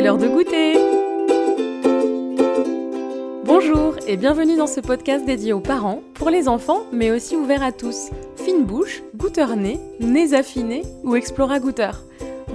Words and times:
l'heure 0.00 0.16
de 0.16 0.28
goûter 0.28 0.78
Bonjour 3.44 3.96
et 4.06 4.16
bienvenue 4.16 4.56
dans 4.56 4.66
ce 4.66 4.80
podcast 4.80 5.26
dédié 5.26 5.52
aux 5.52 5.60
parents, 5.60 6.00
pour 6.14 6.30
les 6.30 6.48
enfants, 6.48 6.84
mais 6.90 7.10
aussi 7.10 7.36
ouvert 7.36 7.62
à 7.62 7.70
tous. 7.70 8.08
Fine 8.36 8.64
bouche, 8.64 9.02
goûteur 9.14 9.56
nez, 9.56 9.78
nez 9.98 10.32
affinés 10.32 10.82
ou 11.04 11.16
explora 11.16 11.58
goûteur. 11.60 12.02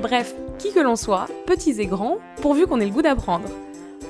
Bref, 0.02 0.34
qui 0.57 0.73
que 0.73 0.79
l'on 0.79 0.95
soit, 0.95 1.27
petits 1.45 1.79
et 1.79 1.85
grands, 1.85 2.17
pourvu 2.41 2.66
qu'on 2.66 2.79
ait 2.79 2.85
le 2.85 2.91
goût 2.91 3.03
d'apprendre. 3.03 3.49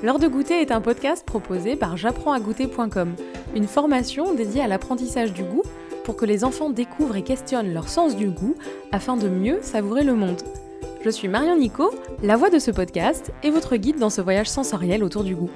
L'heure 0.02 0.20
de 0.20 0.28
goûter 0.28 0.62
est 0.62 0.72
un 0.72 0.80
podcast 0.80 1.26
proposé 1.26 1.76
par 1.76 1.98
j'apprends-à-goûter.com, 1.98 3.16
une 3.54 3.68
formation 3.68 4.34
dédiée 4.34 4.62
à 4.62 4.68
l'apprentissage 4.68 5.34
du 5.34 5.44
goût 5.44 5.64
pour 6.06 6.16
que 6.16 6.26
les 6.26 6.46
enfants 6.46 6.70
découvrent 6.70 7.18
et 7.18 7.24
questionnent 7.24 7.74
leur 7.74 7.90
sens 7.90 8.16
du 8.16 8.30
goût 8.30 8.56
afin 8.94 9.18
de 9.18 9.28
mieux 9.28 9.60
savourer 9.62 10.04
le 10.04 10.14
monde. 10.14 10.42
Je 11.06 11.12
suis 11.12 11.28
Marion 11.28 11.56
Nico, 11.56 11.92
la 12.24 12.36
voix 12.36 12.50
de 12.50 12.58
ce 12.58 12.72
podcast 12.72 13.32
et 13.44 13.52
votre 13.52 13.76
guide 13.76 14.00
dans 14.00 14.10
ce 14.10 14.22
voyage 14.22 14.50
sensoriel 14.50 15.04
autour 15.04 15.24
du 15.24 15.36
goût. 15.36 15.52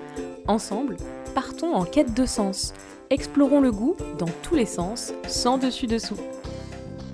Ensemble, 0.45 0.95
partons 1.33 1.73
en 1.73 1.85
quête 1.85 2.13
de 2.13 2.27
sens. 2.27 2.71
Explorons 3.09 3.59
le 3.59 3.71
goût 3.71 3.95
dans 4.19 4.29
tous 4.43 4.53
les 4.53 4.67
sens, 4.67 5.11
sans 5.27 5.57
dessus-dessous. 5.57 6.19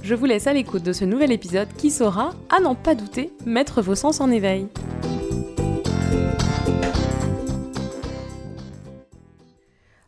Je 0.03 0.15
vous 0.15 0.25
laisse 0.25 0.47
à 0.47 0.53
l'écoute 0.53 0.83
de 0.83 0.91
ce 0.91 1.05
nouvel 1.05 1.31
épisode 1.31 1.69
qui 1.77 1.89
saura, 1.89 2.31
à 2.49 2.59
n'en 2.59 2.75
pas 2.75 2.93
douter, 2.93 3.31
mettre 3.45 3.81
vos 3.81 3.95
sens 3.95 4.19
en 4.19 4.29
éveil. 4.29 4.67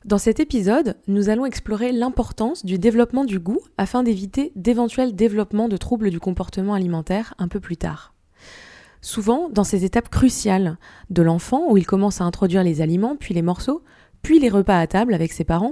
Dans 0.03 0.17
cet 0.17 0.41
épisode, 0.41 0.97
nous 1.07 1.29
allons 1.29 1.45
explorer 1.45 1.93
l'importance 1.93 2.65
du 2.65 2.77
développement 2.77 3.23
du 3.23 3.39
goût 3.39 3.61
afin 3.77 4.03
d'éviter 4.03 4.51
d'éventuels 4.57 5.15
développements 5.15 5.69
de 5.69 5.77
troubles 5.77 6.09
du 6.09 6.19
comportement 6.19 6.73
alimentaire 6.73 7.33
un 7.37 7.47
peu 7.47 7.61
plus 7.61 7.77
tard. 7.77 8.13
Souvent, 9.07 9.47
dans 9.47 9.63
ces 9.63 9.85
étapes 9.85 10.09
cruciales 10.09 10.77
de 11.11 11.21
l'enfant, 11.21 11.67
où 11.69 11.77
il 11.77 11.85
commence 11.85 12.19
à 12.19 12.25
introduire 12.25 12.61
les 12.61 12.81
aliments, 12.81 13.15
puis 13.15 13.33
les 13.33 13.41
morceaux, 13.41 13.81
puis 14.21 14.37
les 14.37 14.49
repas 14.49 14.77
à 14.77 14.85
table 14.85 15.13
avec 15.13 15.31
ses 15.31 15.45
parents, 15.45 15.71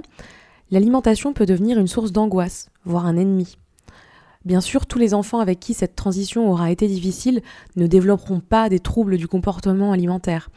l'alimentation 0.70 1.34
peut 1.34 1.44
devenir 1.44 1.78
une 1.78 1.86
source 1.86 2.12
d'angoisse, 2.12 2.70
voire 2.86 3.04
un 3.04 3.18
ennemi. 3.18 3.58
Bien 4.46 4.62
sûr, 4.62 4.86
tous 4.86 4.98
les 4.98 5.12
enfants 5.12 5.40
avec 5.40 5.60
qui 5.60 5.74
cette 5.74 5.96
transition 5.96 6.50
aura 6.50 6.70
été 6.70 6.88
difficile 6.88 7.42
ne 7.76 7.86
développeront 7.86 8.40
pas 8.40 8.70
des 8.70 8.80
troubles 8.80 9.18
du 9.18 9.28
comportement 9.28 9.92
alimentaire. 9.92 10.48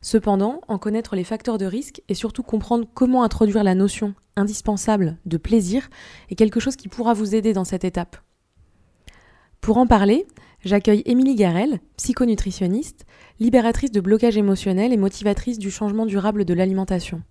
Cependant, 0.00 0.62
en 0.68 0.78
connaître 0.78 1.16
les 1.16 1.24
facteurs 1.24 1.58
de 1.58 1.66
risque 1.66 2.00
et 2.08 2.14
surtout 2.14 2.42
comprendre 2.42 2.86
comment 2.94 3.24
introduire 3.24 3.62
la 3.62 3.74
notion 3.74 4.14
indispensable 4.36 5.18
de 5.26 5.36
plaisir 5.36 5.90
est 6.30 6.34
quelque 6.34 6.60
chose 6.60 6.76
qui 6.76 6.88
pourra 6.88 7.12
vous 7.12 7.34
aider 7.34 7.52
dans 7.52 7.64
cette 7.64 7.84
étape. 7.84 8.16
Pour 9.60 9.76
en 9.76 9.86
parler, 9.86 10.26
J'accueille 10.64 11.02
Émilie 11.06 11.34
Garel, 11.34 11.80
psychonutritionniste, 11.96 13.04
libératrice 13.40 13.90
de 13.90 14.00
blocage 14.00 14.36
émotionnel 14.36 14.92
et 14.92 14.96
motivatrice 14.96 15.58
du 15.58 15.72
changement 15.72 16.06
durable 16.06 16.44
de 16.44 16.54
l'alimentation. 16.54 17.22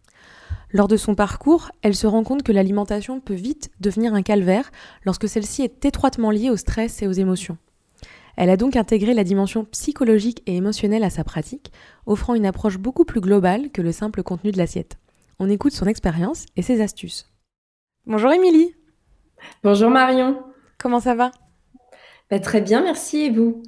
Lors 0.73 0.89
de 0.89 0.97
son 0.97 1.15
parcours, 1.15 1.71
elle 1.81 1.95
se 1.95 2.07
rend 2.07 2.23
compte 2.25 2.43
que 2.43 2.51
l'alimentation 2.51 3.21
peut 3.21 3.33
vite 3.33 3.71
devenir 3.79 4.13
un 4.13 4.21
calvaire 4.21 4.69
lorsque 5.05 5.29
celle-ci 5.29 5.61
est 5.63 5.85
étroitement 5.85 6.29
liée 6.29 6.49
au 6.49 6.57
stress 6.57 7.01
et 7.01 7.07
aux 7.07 7.13
émotions. 7.13 7.57
Elle 8.35 8.49
a 8.49 8.57
donc 8.57 8.75
intégré 8.75 9.13
la 9.13 9.23
dimension 9.23 9.63
psychologique 9.65 10.43
et 10.45 10.57
émotionnelle 10.57 11.03
à 11.03 11.09
sa 11.09 11.23
pratique, 11.23 11.71
offrant 12.05 12.35
une 12.35 12.45
approche 12.45 12.77
beaucoup 12.77 13.05
plus 13.05 13.21
globale 13.21 13.71
que 13.71 13.81
le 13.81 13.93
simple 13.93 14.23
contenu 14.23 14.51
de 14.51 14.57
l'assiette. 14.57 14.97
On 15.39 15.49
écoute 15.49 15.73
son 15.73 15.85
expérience 15.85 16.45
et 16.57 16.61
ses 16.61 16.81
astuces. 16.81 17.31
Bonjour 18.05 18.31
Émilie 18.31 18.75
Bonjour 19.63 19.89
Marion 19.89 20.43
Comment 20.77 20.99
ça 20.99 21.15
va? 21.15 21.31
Bah, 22.31 22.39
très 22.39 22.61
bien, 22.61 22.81
merci. 22.81 23.25
Et 23.25 23.29
vous? 23.29 23.61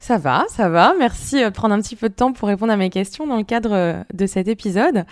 Ça 0.00 0.18
va, 0.18 0.44
ça 0.48 0.68
va. 0.68 0.92
Merci 0.98 1.42
euh, 1.42 1.50
de 1.50 1.54
prendre 1.54 1.72
un 1.72 1.80
petit 1.80 1.94
peu 1.94 2.08
de 2.08 2.14
temps 2.14 2.32
pour 2.32 2.48
répondre 2.48 2.72
à 2.72 2.76
mes 2.76 2.90
questions 2.90 3.26
dans 3.28 3.36
le 3.36 3.44
cadre 3.44 3.72
euh, 3.72 3.94
de 4.12 4.26
cet 4.26 4.48
épisode. 4.48 5.04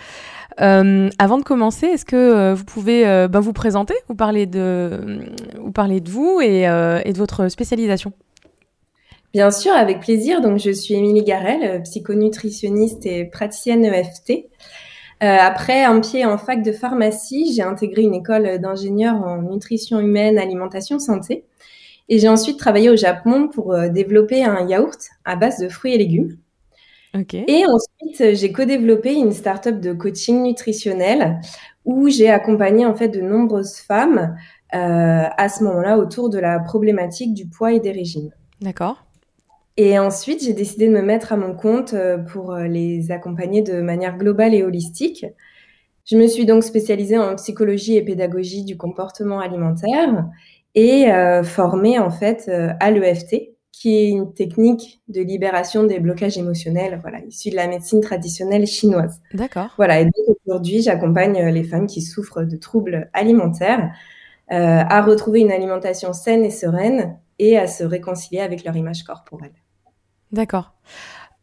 Euh, 0.59 1.09
avant 1.17 1.37
de 1.37 1.43
commencer, 1.43 1.87
est-ce 1.87 2.03
que 2.03 2.53
vous 2.53 2.65
pouvez 2.65 3.03
bah, 3.29 3.39
vous 3.39 3.53
présenter, 3.53 3.93
vous 4.09 4.15
parler 4.15 4.45
de, 4.45 5.21
vous, 5.61 5.71
parler 5.71 6.01
de 6.01 6.09
vous 6.09 6.41
et, 6.41 6.63
et, 6.63 7.13
de 7.13 7.17
votre 7.17 7.47
spécialisation? 7.47 8.11
Bien 9.33 9.51
sûr, 9.51 9.71
avec 9.73 9.99
plaisir. 9.99 10.41
Donc, 10.41 10.57
je 10.57 10.71
suis 10.71 10.95
Émilie 10.95 11.23
Garel, 11.23 11.83
psychonutritionniste 11.83 13.05
et 13.05 13.25
praticienne 13.25 13.85
EFT. 13.85 14.47
après 15.19 15.83
un 15.83 15.99
pied 15.99 16.25
en 16.25 16.39
fac 16.39 16.63
de 16.63 16.71
pharmacie, 16.71 17.53
j'ai 17.55 17.61
intégré 17.61 18.01
une 18.01 18.15
école 18.15 18.57
d'ingénieur 18.57 19.13
en 19.13 19.43
nutrition 19.43 19.99
humaine, 19.99 20.39
alimentation, 20.39 20.97
santé. 20.97 21.43
Et 22.09 22.19
j'ai 22.19 22.29
ensuite 22.29 22.57
travaillé 22.57 22.89
au 22.89 22.95
Japon 22.95 23.49
pour 23.49 23.73
euh, 23.73 23.89
développer 23.89 24.43
un 24.43 24.67
yaourt 24.67 24.99
à 25.25 25.35
base 25.35 25.59
de 25.59 25.67
fruits 25.67 25.93
et 25.93 25.97
légumes. 25.97 26.37
Et 27.31 27.63
ensuite, 27.65 28.35
j'ai 28.35 28.51
co-développé 28.51 29.13
une 29.15 29.31
start-up 29.31 29.79
de 29.79 29.91
coaching 29.91 30.43
nutritionnel 30.43 31.39
où 31.83 32.09
j'ai 32.09 32.29
accompagné 32.29 32.85
en 32.85 32.93
fait 32.93 33.07
de 33.07 33.21
nombreuses 33.21 33.77
femmes 33.77 34.35
euh, 34.75 35.23
à 35.35 35.49
ce 35.49 35.63
moment-là 35.63 35.97
autour 35.97 36.29
de 36.29 36.37
la 36.37 36.59
problématique 36.59 37.33
du 37.33 37.47
poids 37.47 37.73
et 37.73 37.79
des 37.79 37.91
régimes. 37.91 38.29
D'accord. 38.61 39.03
Et 39.77 39.97
ensuite, 39.97 40.43
j'ai 40.43 40.53
décidé 40.53 40.87
de 40.87 40.93
me 40.93 41.01
mettre 41.01 41.33
à 41.33 41.37
mon 41.37 41.55
compte 41.55 41.95
euh, 41.95 42.19
pour 42.19 42.55
les 42.55 43.09
accompagner 43.09 43.63
de 43.63 43.81
manière 43.81 44.17
globale 44.17 44.53
et 44.53 44.61
holistique. 44.61 45.25
Je 46.05 46.17
me 46.17 46.27
suis 46.27 46.45
donc 46.45 46.63
spécialisée 46.63 47.17
en 47.17 47.35
psychologie 47.35 47.97
et 47.97 48.01
pédagogie 48.01 48.63
du 48.63 48.77
comportement 48.77 49.39
alimentaire 49.39 50.25
et 50.77 51.11
euh, 51.11 51.43
formée 51.43 51.97
en 51.97 52.11
fait 52.11 52.45
euh, 52.49 52.71
à 52.79 52.91
l'EFT, 52.91 53.55
qui 53.71 53.95
est 53.95 54.09
une 54.09 54.31
technique 54.35 55.01
de 55.07 55.21
libération 55.21 55.83
des 55.83 55.99
blocages 55.99 56.37
émotionnels, 56.37 56.99
voilà, 57.01 57.19
issue 57.27 57.49
de 57.49 57.55
la 57.55 57.67
médecine 57.67 57.99
traditionnelle 57.99 58.67
chinoise. 58.67 59.19
D'accord. 59.33 59.73
Voilà, 59.77 59.99
et 59.99 60.05
donc 60.05 60.37
aujourd'hui, 60.45 60.83
j'accompagne 60.83 61.41
euh, 61.41 61.49
les 61.49 61.63
femmes 61.63 61.87
qui 61.87 62.03
souffrent 62.03 62.43
de 62.43 62.55
troubles 62.57 63.09
alimentaires 63.13 63.91
à 64.49 65.01
retrouver 65.01 65.41
une 65.41 65.51
alimentation 65.51 66.13
saine 66.13 66.45
et 66.45 66.51
sereine 66.51 67.17
et 67.37 67.57
à 67.57 67.67
se 67.67 67.83
réconcilier 67.83 68.39
avec 68.39 68.63
leur 68.63 68.77
image 68.77 69.03
corporelle. 69.03 69.51
D'accord. 70.31 70.73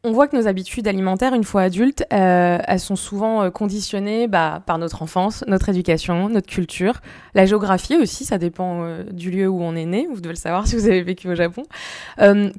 On 0.07 0.13
voit 0.13 0.29
que 0.29 0.37
nos 0.37 0.47
habitudes 0.47 0.87
alimentaires, 0.87 1.33
une 1.33 1.45
fois 1.45 1.63
adultes, 1.63 2.05
euh, 2.13 2.59
elles 2.69 2.79
sont 2.79 2.95
souvent 2.95 3.43
euh, 3.43 3.51
conditionnées 3.51 4.29
bah, 4.29 4.63
par 4.67 4.77
notre 4.77 5.03
enfance, 5.03 5.43
notre 5.47 5.71
éducation, 5.71 6.29
notre 6.29 6.47
culture, 6.47 7.01
la 7.33 7.47
géographie 7.47 7.97
aussi, 7.97 8.27
ça 8.27 8.37
dépend 8.37 8.83
euh, 8.83 9.05
du 9.11 9.31
lieu 9.31 9.49
où 9.49 9.63
on 9.63 9.75
est 9.75 9.87
né, 9.87 10.07
vous 10.13 10.21
devez 10.21 10.35
le 10.35 10.39
savoir 10.39 10.67
si 10.69 10.77
vous 10.77 10.85
avez 10.85 11.03
vécu 11.03 11.31
au 11.31 11.35
Japon. 11.35 11.63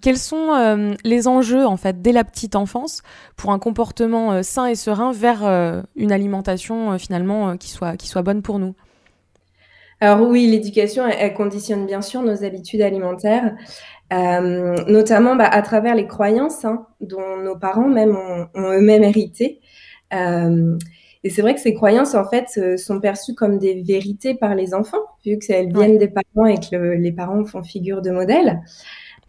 quels 0.01 0.17
sont 0.17 0.95
les 1.03 1.27
enjeux, 1.27 1.67
en 1.67 1.77
fait, 1.77 2.01
dès 2.01 2.11
la 2.11 2.23
petite 2.23 2.55
enfance 2.55 3.03
pour 3.35 3.51
un 3.51 3.59
comportement 3.59 4.41
sain 4.41 4.65
et 4.65 4.75
serein 4.75 5.11
vers 5.11 5.43
une 5.95 6.11
alimentation, 6.11 6.97
finalement, 6.97 7.57
qui, 7.57 7.69
soit, 7.69 7.95
qui 7.95 8.07
soit 8.07 8.23
bonne 8.23 8.41
pour 8.41 8.57
nous? 8.57 8.73
Alors 10.05 10.27
oui, 10.27 10.47
l'éducation, 10.47 11.07
elle, 11.07 11.33
conditionne 11.33 11.85
bien 11.85 12.01
sûr 12.01 12.21
nos 12.21 12.43
habitudes 12.43 12.81
alimentaires. 12.81 13.55
Euh, 14.13 14.83
notamment 14.87 15.35
bah, 15.35 15.47
à 15.47 15.63
travers 15.63 15.95
les 15.95 16.05
croyances 16.05 16.63
hein, 16.63 16.85
dont 17.01 17.37
nos 17.37 17.57
parents 17.57 17.87
même 17.87 18.15
ont, 18.15 18.47
eux-mêmes 18.55 19.03
hérité. 19.03 19.61
Euh, 20.13 20.77
et 21.23 21.31
c'est 21.31 21.41
vrai 21.41 21.55
que 21.55 21.59
ces 21.59 21.73
croyances, 21.73 22.13
en 22.13 22.29
fait, 22.29 22.45
euh, 22.57 22.77
sont 22.77 22.99
perçues 22.99 23.33
comme 23.33 23.57
des 23.57 23.81
vérités 23.81 24.35
par 24.35 24.53
les 24.53 24.75
enfants, 24.75 25.01
vu 25.25 25.39
qu'elles 25.39 25.73
viennent 25.73 25.97
des 25.97 26.07
parents 26.07 26.45
et 26.45 26.59
que 26.59 26.75
les 26.75 27.11
parents 27.11 27.43
font 27.45 27.63
figure 27.63 28.03
de 28.03 28.11
modèle. 28.11 28.61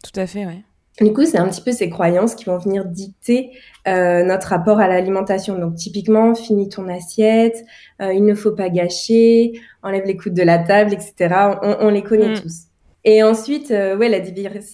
Tout 0.05 0.21
à 0.21 0.27
fait, 0.27 0.45
oui. 0.45 0.63
Du 1.01 1.13
coup, 1.13 1.27
c'est 1.27 1.39
un 1.39 1.49
petit 1.49 1.61
peu 1.61 1.73
ces 1.73 1.91
croyances 1.91 2.35
qui 2.35 2.47
vont 2.47 2.57
venir 2.57 2.87
dicter 2.87 3.51
euh, 3.87 4.25
notre 4.25 4.49
rapport 4.49 4.81
à 4.81 4.89
l'alimentation. 4.89 5.59
Donc, 5.59 5.75
typiquement, 5.75 6.35
finis 6.35 6.71
ton 6.71 6.89
assiette, 6.89 7.65
euh, 8.01 8.15
il 8.15 8.25
ne 8.25 8.35
faut 8.35 8.53
pas 8.53 8.71
gâcher, 8.71 9.53
enlève 9.83 10.07
les 10.07 10.17
coudes 10.17 10.33
de 10.33 10.43
la 10.43 10.59
table, 10.59 10.95
etc. 10.95 11.59
On, 11.63 11.77
on 11.81 11.89
les 11.91 12.03
connaît 12.03 12.31
mm. 12.31 12.41
tous. 12.41 12.63
Et 13.05 13.23
ensuite, 13.23 13.71
euh, 13.71 13.97
ouais, 13.97 14.09
la, 14.09 14.19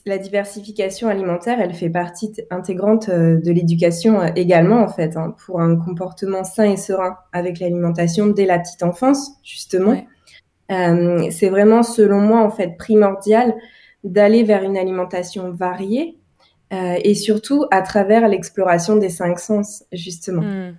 la, 0.06 0.19
diversification 0.19 1.08
alimentaire, 1.08 1.61
elle 1.61 1.75
fait 1.75 1.91
partie 1.91 2.32
intégrante 2.50 3.11
de 3.11 3.50
l'éducation 3.50 4.23
également, 4.37 4.81
en 4.81 4.88
fait, 4.88 5.17
hein, 5.17 5.35
pour 5.44 5.61
un 5.61 5.76
comportement 5.76 6.44
sain 6.44 6.70
et 6.70 6.76
serein 6.76 7.17
avec 7.32 7.58
l'alimentation 7.58 8.29
dès 8.29 8.47
la 8.47 8.61
petite 8.61 8.85
enfance, 8.85 9.32
justement. 9.43 10.00
c'est 10.69 11.50
vraiment, 11.50 11.82
selon 11.82 12.20
moi, 12.20 12.43
en 12.43 12.50
fait, 12.50 12.76
primordial 12.79 13.55
d'aller 14.04 14.43
vers 14.43 14.62
une 14.62 14.76
alimentation 14.76 15.50
variée 15.50 16.19
et 16.70 17.14
surtout 17.14 17.66
à 17.70 17.82
travers 17.82 18.26
l'exploration 18.28 18.96
des 18.96 19.10
cinq 19.10 19.38
sens, 19.38 19.84
justement. 19.93 20.40
Hmm. 20.40 20.75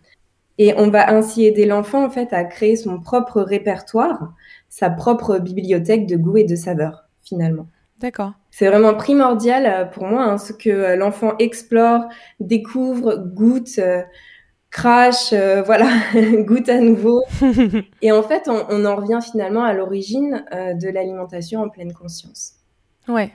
Et 0.58 0.74
on 0.76 0.90
va 0.90 1.12
ainsi 1.12 1.46
aider 1.46 1.66
l'enfant, 1.66 2.04
en 2.04 2.10
fait, 2.10 2.34
à 2.34 2.44
créer 2.46 2.76
son 2.76 3.00
propre 3.00 3.42
répertoire, 3.42 4.34
sa 4.70 4.90
propre 4.90 5.38
bibliothèque 5.38 6.08
de 6.08 6.16
goût 6.16 6.38
et 6.38 6.44
de 6.44 6.56
saveurs 6.56 7.04
finalement. 7.24 7.68
D'accord. 8.00 8.34
C'est 8.52 8.68
vraiment 8.68 8.94
primordial 8.94 9.66
euh, 9.66 9.86
pour 9.86 10.06
moi, 10.06 10.24
hein, 10.24 10.38
ce 10.38 10.52
que 10.52 10.70
euh, 10.70 10.96
l'enfant 10.96 11.36
explore, 11.40 12.04
découvre, 12.40 13.16
goûte, 13.16 13.80
euh, 13.80 14.02
crache, 14.72 15.34
voilà, 15.66 15.88
goûte 16.40 16.70
à 16.70 16.80
nouveau. 16.80 17.24
Et 18.02 18.12
en 18.12 18.24
fait, 18.24 18.50
on, 18.50 18.86
en 18.86 18.96
revient 18.96 19.20
finalement 19.24 19.64
à 19.64 19.74
l'origine 19.74 20.44
de 20.52 20.90
l'alimentation 20.90 21.62
en 21.62 21.70
pleine 21.70 21.94
conscience. 21.94 22.56
Ouais. 23.08 23.32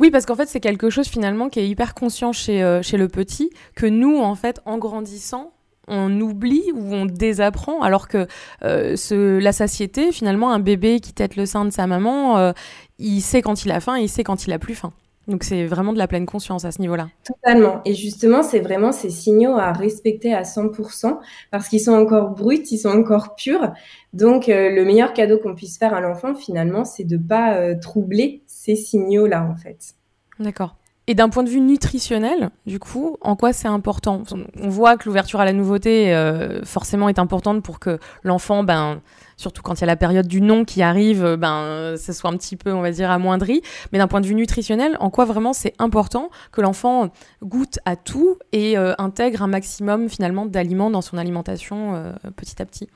Oui, 0.00 0.10
parce 0.10 0.26
qu'en 0.26 0.34
fait, 0.34 0.48
c'est 0.48 0.60
quelque 0.60 0.90
chose 0.90 1.06
finalement 1.06 1.48
qui 1.48 1.60
est 1.60 1.68
hyper 1.68 1.94
conscient 1.94 2.32
chez, 2.32 2.80
chez 2.82 2.96
le 2.96 3.08
petit, 3.08 3.50
que 3.76 3.86
nous, 3.86 4.18
en 4.18 4.34
fait, 4.34 4.60
en 4.64 4.78
grandissant, 4.78 5.52
on 5.86 6.20
oublie 6.20 6.64
ou 6.74 6.92
on 6.92 7.06
désapprend, 7.06 7.80
alors 7.80 8.08
que 8.08 8.26
ce, 8.62 9.38
la 9.38 9.52
satiété, 9.52 10.10
finalement, 10.10 10.50
un 10.50 10.58
bébé 10.58 10.98
qui 10.98 11.12
tète 11.12 11.36
le 11.36 11.46
sein 11.46 11.64
de 11.64 11.70
sa 11.70 11.86
maman, 11.86 12.52
il 12.98 13.20
sait 13.20 13.42
quand 13.42 13.64
il 13.64 13.70
a 13.70 13.78
faim, 13.78 13.96
il 13.96 14.08
sait 14.08 14.24
quand 14.24 14.44
il 14.46 14.52
a 14.52 14.58
plus 14.58 14.74
faim. 14.74 14.92
Donc 15.30 15.44
c'est 15.44 15.64
vraiment 15.66 15.92
de 15.92 15.98
la 15.98 16.08
pleine 16.08 16.26
conscience 16.26 16.64
à 16.64 16.72
ce 16.72 16.80
niveau-là. 16.80 17.08
Totalement. 17.24 17.82
Et 17.84 17.94
justement, 17.94 18.42
c'est 18.42 18.58
vraiment 18.58 18.90
ces 18.90 19.10
signaux 19.10 19.56
à 19.56 19.72
respecter 19.72 20.34
à 20.34 20.42
100% 20.42 21.18
parce 21.50 21.68
qu'ils 21.68 21.80
sont 21.80 21.92
encore 21.92 22.30
bruts, 22.30 22.64
ils 22.70 22.78
sont 22.78 22.88
encore 22.88 23.36
purs. 23.36 23.72
Donc 24.12 24.48
euh, 24.48 24.70
le 24.70 24.84
meilleur 24.84 25.12
cadeau 25.12 25.38
qu'on 25.38 25.54
puisse 25.54 25.78
faire 25.78 25.94
à 25.94 26.00
l'enfant, 26.00 26.34
finalement, 26.34 26.84
c'est 26.84 27.04
de 27.04 27.16
pas 27.16 27.54
euh, 27.54 27.76
troubler 27.80 28.42
ces 28.60 28.76
signaux-là, 28.76 29.48
en 29.50 29.56
fait. 29.56 29.94
D'accord. 30.38 30.76
Et 31.06 31.14
d'un 31.14 31.30
point 31.30 31.42
de 31.42 31.48
vue 31.48 31.62
nutritionnel, 31.62 32.50
du 32.66 32.78
coup, 32.78 33.16
en 33.22 33.34
quoi 33.34 33.54
c'est 33.54 33.68
important? 33.68 34.22
On 34.60 34.68
voit 34.68 34.98
que 34.98 35.06
l'ouverture 35.06 35.40
à 35.40 35.46
la 35.46 35.54
nouveauté, 35.54 36.14
euh, 36.14 36.62
forcément, 36.64 37.08
est 37.08 37.18
importante 37.18 37.62
pour 37.62 37.80
que 37.80 37.98
l'enfant, 38.22 38.62
ben, 38.62 39.00
surtout 39.38 39.62
quand 39.62 39.76
il 39.76 39.80
y 39.80 39.84
a 39.84 39.86
la 39.86 39.96
période 39.96 40.26
du 40.26 40.42
non 40.42 40.66
qui 40.66 40.82
arrive, 40.82 41.24
euh, 41.24 41.36
ben, 41.38 41.96
ce 41.96 42.12
soit 42.12 42.28
un 42.28 42.36
petit 42.36 42.56
peu, 42.56 42.70
on 42.72 42.82
va 42.82 42.90
dire, 42.90 43.10
amoindri. 43.10 43.62
Mais 43.92 43.98
d'un 43.98 44.08
point 44.08 44.20
de 44.20 44.26
vue 44.26 44.34
nutritionnel, 44.34 44.98
en 45.00 45.08
quoi 45.08 45.24
vraiment 45.24 45.54
c'est 45.54 45.72
important 45.78 46.28
que 46.52 46.60
l'enfant 46.60 47.08
goûte 47.42 47.78
à 47.86 47.96
tout 47.96 48.36
et 48.52 48.76
euh, 48.76 48.92
intègre 48.98 49.42
un 49.42 49.48
maximum, 49.48 50.10
finalement, 50.10 50.44
d'aliments 50.44 50.90
dans 50.90 51.02
son 51.02 51.16
alimentation 51.16 52.12
petit 52.36 52.60
à 52.60 52.66
petit? 52.66 52.88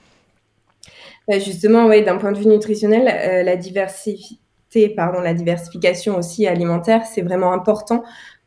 Bah, 1.27 1.39
Justement, 1.39 1.87
oui, 1.87 2.05
d'un 2.05 2.19
point 2.19 2.33
de 2.33 2.39
vue 2.39 2.47
nutritionnel, 2.49 3.45
la 3.45 3.57
diversité 3.57 4.39
pardon, 4.95 5.21
la 5.21 5.35
diversification 5.35 6.17
aussi 6.17 6.47
alimentaire, 6.47 7.05
c'est 7.07 7.23
vraiment 7.23 7.53
important 7.53 8.05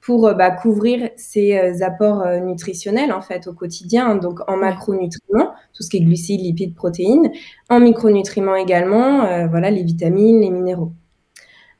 pour 0.07 0.25
euh, 0.25 0.33
bah, 0.33 0.51
couvrir 0.51 1.09
ces 1.17 1.57
euh, 1.57 1.85
apports 1.85 2.21
euh, 2.21 2.39
nutritionnels 2.39 3.11
en 3.11 3.21
fait 3.21 3.45
au 3.47 3.53
quotidien. 3.53 4.15
Donc 4.15 4.39
en 4.49 4.55
macronutriments, 4.55 5.53
tout 5.73 5.83
ce 5.83 5.89
qui 5.89 5.97
est 5.97 6.01
glucides, 6.01 6.39
lipides, 6.39 6.75
protéines, 6.75 7.29
en 7.69 7.81
micronutriments 7.81 8.55
également, 8.55 9.47
voilà 9.49 9.69
les 9.69 9.83
vitamines, 9.83 10.39
les 10.39 10.49
minéraux. 10.49 10.93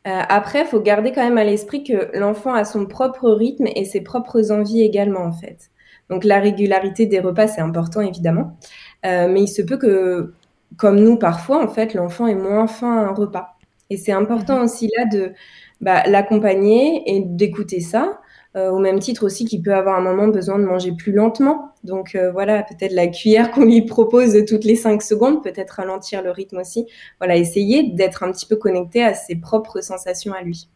après, 0.04 0.62
il 0.62 0.68
faut 0.68 0.82
garder 0.82 1.12
quand 1.12 1.24
même 1.24 1.38
à 1.38 1.44
l'esprit 1.44 1.84
que 1.84 2.16
l'enfant 2.18 2.54
a 2.54 2.66
son 2.66 2.86
propre 2.86 3.30
rythme 3.32 3.68
et 3.76 3.86
ses 3.86 4.02
propres 4.02 4.52
envies 4.52 4.82
également 4.82 5.22
en 5.22 5.32
fait. 5.32 5.72
Donc 6.10 6.24
la 6.24 6.40
régularité 6.40 7.06
des 7.06 7.20
repas 7.20 7.48
c'est 7.48 7.62
important 7.62 8.02
évidemment, 8.02 8.58
mais 9.04 9.42
il 9.42 9.48
se 9.48 9.62
peut 9.62 9.78
que 9.78 10.34
comme 10.78 11.00
nous 11.00 11.18
parfois 11.18 11.64
en 11.64 11.68
fait 11.70 11.94
l'enfant 11.94 12.28
est 12.28 12.36
moins 12.36 12.68
faim 12.68 12.98
à 12.98 13.10
un 13.10 13.14
repas. 13.14 13.57
Et 13.90 13.98
c'est 13.98 14.12
important 14.12 14.58
mhm. 14.58 14.64
aussi 14.64 14.90
là 14.98 15.06
de 15.06 15.34
bah, 15.82 16.04
l'accompagner 16.08 17.04
et 17.06 17.22
d'écouter 17.26 17.80
ça. 17.80 18.20
Euh, 18.58 18.72
au 18.72 18.80
même 18.80 18.98
titre 19.00 19.24
aussi 19.24 19.46
qu'il 19.46 19.62
peut 19.62 19.76
avoir 19.76 19.98
un 19.98 20.02
moment 20.02 20.28
besoin 20.30 20.58
de 20.58 20.64
manger 20.64 20.92
plus 20.92 21.12
lentement. 21.12 21.74
Donc 21.84 22.16
euh, 22.16 22.32
voilà, 22.32 22.64
peut-être 22.64 22.94
la 22.94 23.08
cuillère 23.08 23.52
qu'on 23.52 23.66
lui 23.66 23.84
propose 23.84 24.46
toutes 24.48 24.64
les 24.64 24.76
cinq 24.76 25.04
secondes, 25.04 25.44
peut-être 25.44 25.72
ralentir 25.72 26.24
le 26.24 26.32
rythme 26.32 26.58
aussi. 26.58 26.88
Voilà, 27.20 27.36
essayer 27.36 27.84
d'être 27.84 28.24
un 28.24 28.32
petit 28.32 28.48
peu 28.48 28.56
connecté 28.56 29.04
à 29.04 29.14
ses 29.14 29.36
propres 29.36 29.82
sensations 29.82 30.34
à 30.34 30.42
lui. 30.42 30.70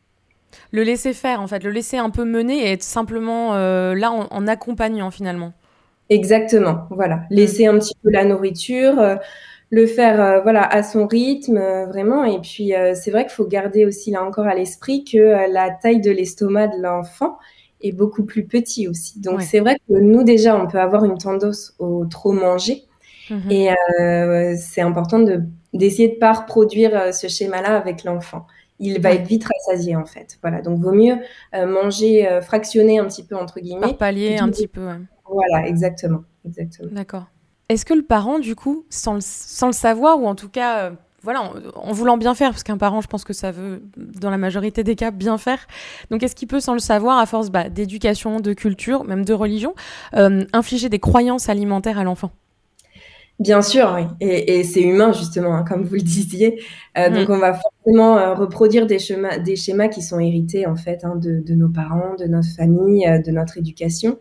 Le 0.72 0.84
laisser 0.84 1.14
faire, 1.14 1.42
en 1.42 1.48
fait, 1.48 1.64
le 1.64 1.72
laisser 1.72 1.98
un 1.98 2.10
peu 2.10 2.26
mener 2.26 2.68
et 2.68 2.74
être 2.74 2.84
simplement 2.84 3.56
euh, 3.56 3.96
là 3.96 4.12
en, 4.12 4.48
accompagnant 4.48 5.10
finalement. 5.10 5.54
Exactement, 6.10 6.88
voilà. 6.92 7.22
Laisser 7.30 7.68
un 7.68 7.80
petit 7.80 7.96
peu 8.04 8.12
la 8.12 8.26
nourriture 8.26 9.18
le 9.72 9.88
faire 9.88 10.22
euh, 10.22 10.42
voilà 10.42 10.64
à 10.64 10.84
son 10.84 11.08
rythme 11.08 11.58
euh, 11.58 11.86
vraiment. 11.88 12.24
Et 12.26 12.40
puis 12.40 12.76
euh, 12.76 12.94
c'est 12.94 13.10
vrai 13.10 13.24
qu'il 13.24 13.32
faut 13.32 13.48
garder 13.48 13.86
aussi 13.86 14.12
là 14.12 14.24
encore 14.24 14.46
à 14.46 14.54
l'esprit 14.54 15.04
que 15.04 15.52
la 15.52 15.72
taille 15.72 16.02
de 16.02 16.12
l'estomac 16.12 16.68
de 16.68 16.82
l'enfant 16.82 17.38
est 17.82 17.94
beaucoup 17.94 18.24
plus 18.24 18.46
petit 18.46 18.88
aussi. 18.88 19.20
Donc 19.20 19.42
c'est 19.42 19.60
vrai 19.60 19.78
que 19.88 19.94
nous 19.94 20.24
déjà 20.24 20.62
on 20.62 20.68
peut 20.68 20.80
avoir 20.80 21.06
une 21.06 21.18
tendance 21.18 21.74
au 21.80 22.06
trop 22.06 22.34
manger. 22.34 22.84
Mmh 23.30 23.50
et 23.50 23.70
c'est 24.58 24.82
important 24.82 25.20
de 25.20 25.42
d'essayer 25.74 26.10
de 26.10 26.16
pas 26.16 26.34
reproduire 26.34 27.14
ce 27.14 27.28
schéma 27.28 27.62
là 27.62 27.78
avec 27.78 28.04
l'enfant. 28.04 28.46
Il 28.78 29.00
va 29.00 29.14
être 29.14 29.26
vite 29.26 29.46
rassasié 29.46 29.96
en 29.96 30.06
fait. 30.06 30.38
Voilà. 30.42 30.62
Donc 30.62 30.82
vaut 30.82 30.92
mieux 30.92 31.16
manger 31.54 32.40
fractionner 32.42 33.00
un 33.00 33.06
petit 33.06 33.24
peu 33.24 33.38
entre 33.38 33.62
guillemets 33.62 33.88
par 33.88 33.98
palier 33.98 34.38
un 34.38 34.50
petit 34.50 34.68
peu 34.68 34.86
voilà 35.30 35.66
exactement. 35.66 36.24
Exactement. 36.46 36.90
D'accord 36.92 37.31
est-ce 37.72 37.86
que 37.86 37.94
le 37.94 38.04
parent, 38.04 38.40
du 38.40 38.56
coup, 38.56 38.86
sans 38.90 39.14
le, 39.16 39.72
savoir, 39.72 40.22
ou 40.22 40.28
en 40.28 40.36
tout 40.36 40.50
cas, 40.50 40.80
euh, 40.80 40.92
voilà, 41.24 41.52
en, 41.76 41.94
voulant 41.94 42.18
bien 42.18 42.36
faire, 42.36 42.52
parce 42.52 42.64
qu'un 42.64 42.78
parent, 42.78 43.02
je 43.02 43.08
pense 43.08 43.24
que 43.24 43.34
ça 43.34 43.52
veut, 43.52 43.82
dans 43.96 44.30
la 44.30 44.38
majorité 44.38 44.84
des 44.84 44.96
cas, 44.96 45.12
bien 45.12 45.38
faire. 45.38 45.68
Donc, 46.10 46.22
est-ce 46.24 46.36
qu'il 46.36 46.48
peut, 46.48 46.60
sans 46.60 46.74
le 46.74 46.80
savoir, 46.80 47.18
à 47.18 47.26
force 47.26 47.50
bah, 47.50 47.70
d'éducation, 47.70 48.40
de 48.40 48.54
culture, 48.54 49.06
même 49.06 49.24
de 49.24 49.34
religion, 49.34 49.74
euh, 50.16 50.44
infliger 50.52 50.90
des 50.90 51.00
croyances 51.00 51.48
alimentaires 51.48 51.98
à 51.98 52.04
l'enfant? 52.04 52.32
Bien 53.40 53.62
sûr, 53.62 53.96
oui. 53.96 54.04
Et, 54.20 54.64
c'est 54.64 54.82
humain, 54.82 55.14
justement, 55.14 55.56
hein, 55.56 55.64
comme 55.68 55.84
vous 55.84 55.96
le 55.96 56.02
disiez. 56.02 56.62
Euh, 56.98 57.10
donc, 57.10 57.30
mm. 57.30 57.32
on 57.32 57.40
va 57.40 57.54
forcément 57.54 58.36
reproduire 58.36 58.86
des 58.86 59.00
schémas, 59.00 59.38
des 59.38 59.56
schémas 59.56 59.88
qui 59.88 60.02
sont 60.02 60.20
hérités, 60.20 60.68
en 60.68 60.76
fait, 60.76 61.06
hein, 61.06 61.16
de, 61.16 61.40
de, 61.40 61.56
nos 61.56 61.70
parents, 61.70 62.16
de 62.20 62.26
notre 62.26 62.50
famille, 62.56 63.08
de 63.26 63.32
notre 63.32 63.58
éducation. 63.58 64.20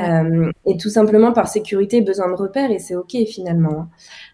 Euh, 0.00 0.50
et 0.66 0.76
tout 0.76 0.90
simplement 0.90 1.32
par 1.32 1.48
sécurité, 1.48 2.00
besoin 2.00 2.28
de 2.28 2.34
repères, 2.34 2.70
et 2.70 2.78
c'est 2.78 2.94
OK 2.94 3.16
finalement. 3.26 3.88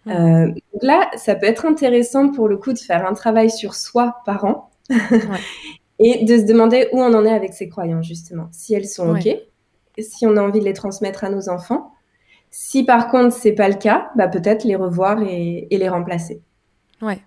Hein. 0.06 0.12
Euh, 0.12 0.46
donc 0.48 0.82
là, 0.82 1.10
ça 1.16 1.34
peut 1.34 1.46
être 1.46 1.66
intéressant 1.66 2.30
pour 2.30 2.48
le 2.48 2.56
coup 2.56 2.72
de 2.72 2.78
faire 2.78 3.06
un 3.06 3.14
travail 3.14 3.50
sur 3.50 3.74
soi, 3.74 4.16
parent, 4.26 4.70
et 5.98 6.24
de 6.24 6.38
se 6.38 6.44
demander 6.44 6.88
où 6.92 7.00
on 7.00 7.14
en 7.14 7.24
est 7.24 7.32
avec 7.32 7.54
ses 7.54 7.68
croyances, 7.68 8.06
justement. 8.06 8.48
Si 8.52 8.74
elles 8.74 8.86
sont 8.86 9.16
OK, 9.16 9.28
si 9.98 10.26
on 10.26 10.36
a 10.36 10.42
envie 10.42 10.60
de 10.60 10.64
les 10.64 10.72
transmettre 10.72 11.24
à 11.24 11.30
nos 11.30 11.48
enfants. 11.48 11.92
Si 12.50 12.84
par 12.84 13.08
contre, 13.08 13.34
c'est 13.34 13.52
pas 13.52 13.68
le 13.68 13.74
cas, 13.74 14.10
bah, 14.16 14.28
peut-être 14.28 14.64
les 14.64 14.76
revoir 14.76 15.22
et, 15.22 15.66
et 15.70 15.78
les 15.78 15.88
remplacer. 15.88 16.40
Ouais, 17.02 17.20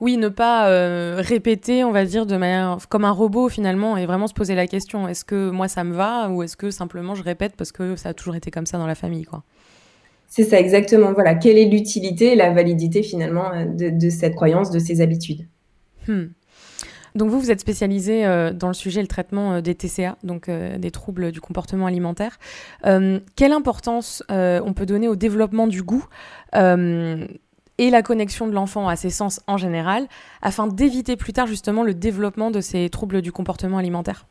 oui, 0.00 0.16
ne 0.16 0.28
pas 0.28 0.68
euh, 0.68 1.16
répéter, 1.18 1.84
on 1.84 1.92
va 1.92 2.04
dire, 2.04 2.26
de 2.26 2.36
manière 2.36 2.78
comme 2.88 3.04
un 3.04 3.10
robot 3.10 3.48
finalement, 3.48 3.96
et 3.96 4.06
vraiment 4.06 4.26
se 4.26 4.34
poser 4.34 4.54
la 4.54 4.66
question 4.66 5.08
est-ce 5.08 5.24
que 5.24 5.50
moi 5.50 5.68
ça 5.68 5.84
me 5.84 5.94
va 5.94 6.28
ou 6.30 6.42
est-ce 6.42 6.56
que 6.56 6.70
simplement 6.70 7.14
je 7.14 7.22
répète 7.22 7.54
parce 7.56 7.72
que 7.72 7.96
ça 7.96 8.10
a 8.10 8.14
toujours 8.14 8.36
été 8.36 8.50
comme 8.50 8.66
ça 8.66 8.78
dans 8.78 8.86
la 8.86 8.94
famille, 8.94 9.24
quoi. 9.24 9.42
C'est 10.30 10.44
ça, 10.44 10.60
exactement. 10.60 11.14
Voilà, 11.14 11.34
quelle 11.34 11.56
est 11.56 11.64
l'utilité 11.64 12.32
et 12.32 12.36
la 12.36 12.52
validité 12.52 13.02
finalement 13.02 13.50
euh, 13.52 13.64
de, 13.64 14.10
cette 14.10 14.34
croyance, 14.34 14.70
de 14.70 14.78
ces 14.78 15.00
habitudes? 15.00 15.46
Hmm. 16.06 16.26
Donc 17.14 17.30
vous, 17.30 17.40
vous 17.40 17.50
êtes 17.50 17.60
spécialisé 17.60 18.26
euh, 18.26 18.52
dans 18.52 18.68
le 18.68 18.74
sujet, 18.74 19.00
le 19.00 19.08
traitement 19.08 19.62
des 19.62 19.74
TCA, 19.74 20.18
donc 20.22 20.50
des 20.50 20.90
troubles 20.90 21.32
du 21.32 21.40
comportement 21.40 21.86
alimentaire. 21.86 22.38
quelle 22.84 23.52
importance 23.52 24.22
on 24.28 24.72
peut 24.74 24.86
donner 24.86 25.08
au 25.08 25.16
développement 25.16 25.66
du 25.66 25.82
goût 25.82 26.04
et 27.78 27.90
la 27.90 28.02
connexion 28.02 28.46
de 28.46 28.52
l'enfant 28.52 28.88
à 28.88 28.96
ses 28.96 29.10
sens 29.10 29.40
en 29.46 29.56
général, 29.56 30.06
afin 30.42 30.66
d'éviter 30.66 31.16
plus 31.16 31.32
tard 31.32 31.46
justement 31.46 31.82
le 31.82 31.94
développement 31.94 32.50
de 32.50 32.60
ces 32.60 32.90
troubles 32.90 33.22
du 33.22 33.32
comportement 33.32 33.78
alimentaire 33.78 34.26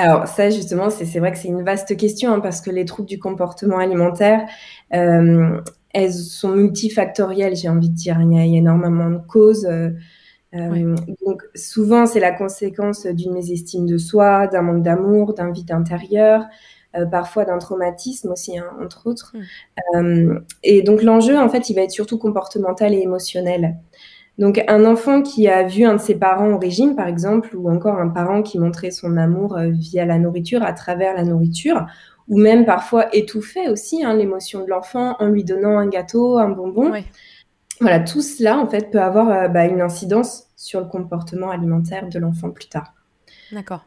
alors 0.00 0.28
ça 0.28 0.48
justement, 0.48 0.90
c'est 0.90 1.18
vrai 1.18 1.32
que 1.32 1.38
c'est 1.38 1.48
une 1.48 1.64
vaste 1.64 1.96
question 1.96 2.32
hein, 2.32 2.38
parce 2.38 2.60
que 2.60 2.70
les 2.70 2.84
troubles 2.84 3.08
du 3.08 3.18
comportement 3.18 3.78
alimentaire, 3.78 4.46
euh, 4.94 5.60
elles 5.92 6.12
sont 6.12 6.54
multifactorielles, 6.54 7.56
j'ai 7.56 7.68
envie 7.68 7.90
de 7.90 7.94
dire. 7.96 8.16
Il 8.20 8.32
y 8.32 8.38
a, 8.38 8.44
énormément 8.44 9.10
de 9.10 9.18
causes. 9.18 9.66
Euh, 9.66 9.90
euh, 10.54 10.94
donc 11.26 11.42
souvent, 11.56 12.06
c'est 12.06 12.20
la 12.20 12.30
conséquence 12.30 13.06
d'une 13.06 13.32
mésestime 13.32 13.86
de 13.86 13.98
soi, 13.98 14.46
d'un 14.46 14.62
manque 14.62 14.84
d'amour, 14.84 15.34
d'un 15.34 15.50
vide 15.50 15.72
intérieur, 15.72 16.44
parfois 17.06 17.44
d'un 17.44 17.58
traumatisme 17.58 18.30
aussi, 18.30 18.58
hein, 18.58 18.70
entre 18.82 19.06
autres. 19.06 19.34
Hmm. 19.34 19.96
Euh, 19.96 20.40
et 20.62 20.82
donc 20.82 21.02
l'enjeu, 21.02 21.38
en 21.38 21.48
fait, 21.48 21.70
il 21.70 21.74
va 21.74 21.82
être 21.82 21.90
surtout 21.90 22.18
comportemental 22.18 22.94
et 22.94 22.98
émotionnel. 22.98 23.76
Donc 24.38 24.62
un 24.68 24.84
enfant 24.84 25.22
qui 25.22 25.48
a 25.48 25.64
vu 25.64 25.84
un 25.84 25.94
de 25.94 26.00
ses 26.00 26.14
parents 26.14 26.52
au 26.52 26.58
régime, 26.58 26.94
par 26.94 27.08
exemple, 27.08 27.56
ou 27.56 27.70
encore 27.70 27.96
un 27.96 28.08
parent 28.08 28.42
qui 28.42 28.58
montrait 28.58 28.90
son 28.90 29.16
amour 29.16 29.56
euh, 29.56 29.68
via 29.70 30.04
la 30.06 30.18
nourriture, 30.18 30.62
à 30.62 30.72
travers 30.72 31.14
la 31.14 31.24
nourriture, 31.24 31.86
ou 32.28 32.38
même 32.38 32.64
parfois 32.64 33.14
étouffer 33.14 33.68
aussi 33.68 34.04
hein, 34.04 34.14
l'émotion 34.14 34.64
de 34.64 34.70
l'enfant 34.70 35.16
en 35.18 35.26
lui 35.26 35.44
donnant 35.44 35.78
un 35.78 35.88
gâteau, 35.88 36.38
un 36.38 36.50
bonbon. 36.50 36.92
Voilà, 37.80 38.00
tout 38.00 38.22
cela, 38.22 38.58
en 38.58 38.66
fait, 38.66 38.90
peut 38.90 39.00
avoir 39.00 39.48
bah, 39.50 39.64
une 39.66 39.80
incidence 39.80 40.48
sur 40.56 40.80
le 40.80 40.86
comportement 40.86 41.50
alimentaire 41.50 42.08
de 42.08 42.18
l'enfant 42.18 42.50
plus 42.50 42.68
tard. 42.68 42.92
D'accord. 43.52 43.84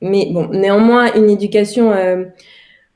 Mais 0.00 0.28
bon, 0.32 0.48
néanmoins, 0.48 1.12
une 1.14 1.28
éducation 1.28 1.92
euh, 1.92 2.24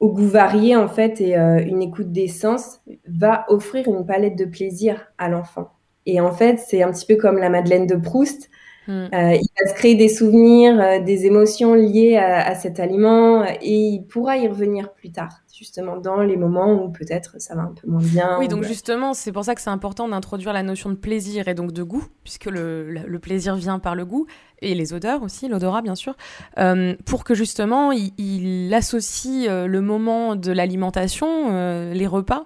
au 0.00 0.10
goût 0.12 0.26
varié, 0.26 0.76
en 0.76 0.88
fait, 0.88 1.20
et 1.20 1.36
euh, 1.36 1.62
une 1.64 1.82
écoute 1.82 2.12
des 2.12 2.28
sens 2.28 2.80
va 3.06 3.44
offrir 3.48 3.88
une 3.88 4.06
palette 4.06 4.36
de 4.36 4.44
plaisir 4.44 5.12
à 5.18 5.28
l'enfant. 5.28 5.72
Et 6.06 6.20
en 6.20 6.32
fait, 6.32 6.58
c'est 6.58 6.82
un 6.82 6.90
petit 6.90 7.06
peu 7.06 7.16
comme 7.16 7.38
la 7.38 7.48
Madeleine 7.48 7.86
de 7.86 7.96
Proust. 7.96 8.50
Hmm. 8.88 9.06
Euh, 9.14 9.34
il 9.34 9.48
va 9.60 9.70
se 9.70 9.74
créer 9.74 9.94
des 9.94 10.08
souvenirs, 10.08 10.80
euh, 10.80 11.00
des 11.00 11.26
émotions 11.26 11.74
liées 11.74 12.16
à, 12.16 12.54
cet 12.56 12.80
aliment 12.80 13.44
et 13.44 13.78
il 13.78 14.02
pourra 14.02 14.36
y 14.36 14.48
revenir 14.48 14.92
plus 14.92 15.12
tard, 15.12 15.30
justement 15.52 15.96
dans 15.96 16.22
les 16.22 16.36
moments 16.36 16.82
où 16.82 16.90
peut-être 16.90 17.40
ça 17.40 17.54
va 17.54 17.62
un 17.62 17.74
peu 17.80 17.88
moins 17.88 18.00
bien. 18.00 18.38
Oui, 18.40 18.48
donc 18.48 18.64
justement, 18.64 19.14
c'est 19.14 19.30
pour 19.30 19.44
ça 19.44 19.54
que 19.54 19.60
c'est 19.60 19.70
important 19.70 20.08
d'introduire 20.08 20.52
la 20.52 20.64
notion 20.64 20.90
de 20.90 20.96
plaisir 20.96 21.46
et 21.46 21.54
donc 21.54 21.72
de 21.72 21.82
goût, 21.84 22.04
puisque 22.24 22.46
le, 22.46 23.18
plaisir 23.22 23.54
vient 23.54 23.78
par 23.78 23.94
le 23.94 24.04
goût 24.04 24.26
et 24.60 24.74
les 24.74 24.92
odeurs 24.92 25.22
aussi, 25.22 25.46
l'odorat 25.46 25.82
bien 25.82 25.94
sûr, 25.94 26.16
euh, 26.58 26.96
pour 27.06 27.22
que 27.22 27.34
justement 27.34 27.92
il, 27.92 28.72
associe 28.74 29.48
le 29.48 29.80
moment 29.80 30.34
de 30.34 30.50
l'alimentation, 30.50 31.92
les 31.92 32.06
repas, 32.06 32.44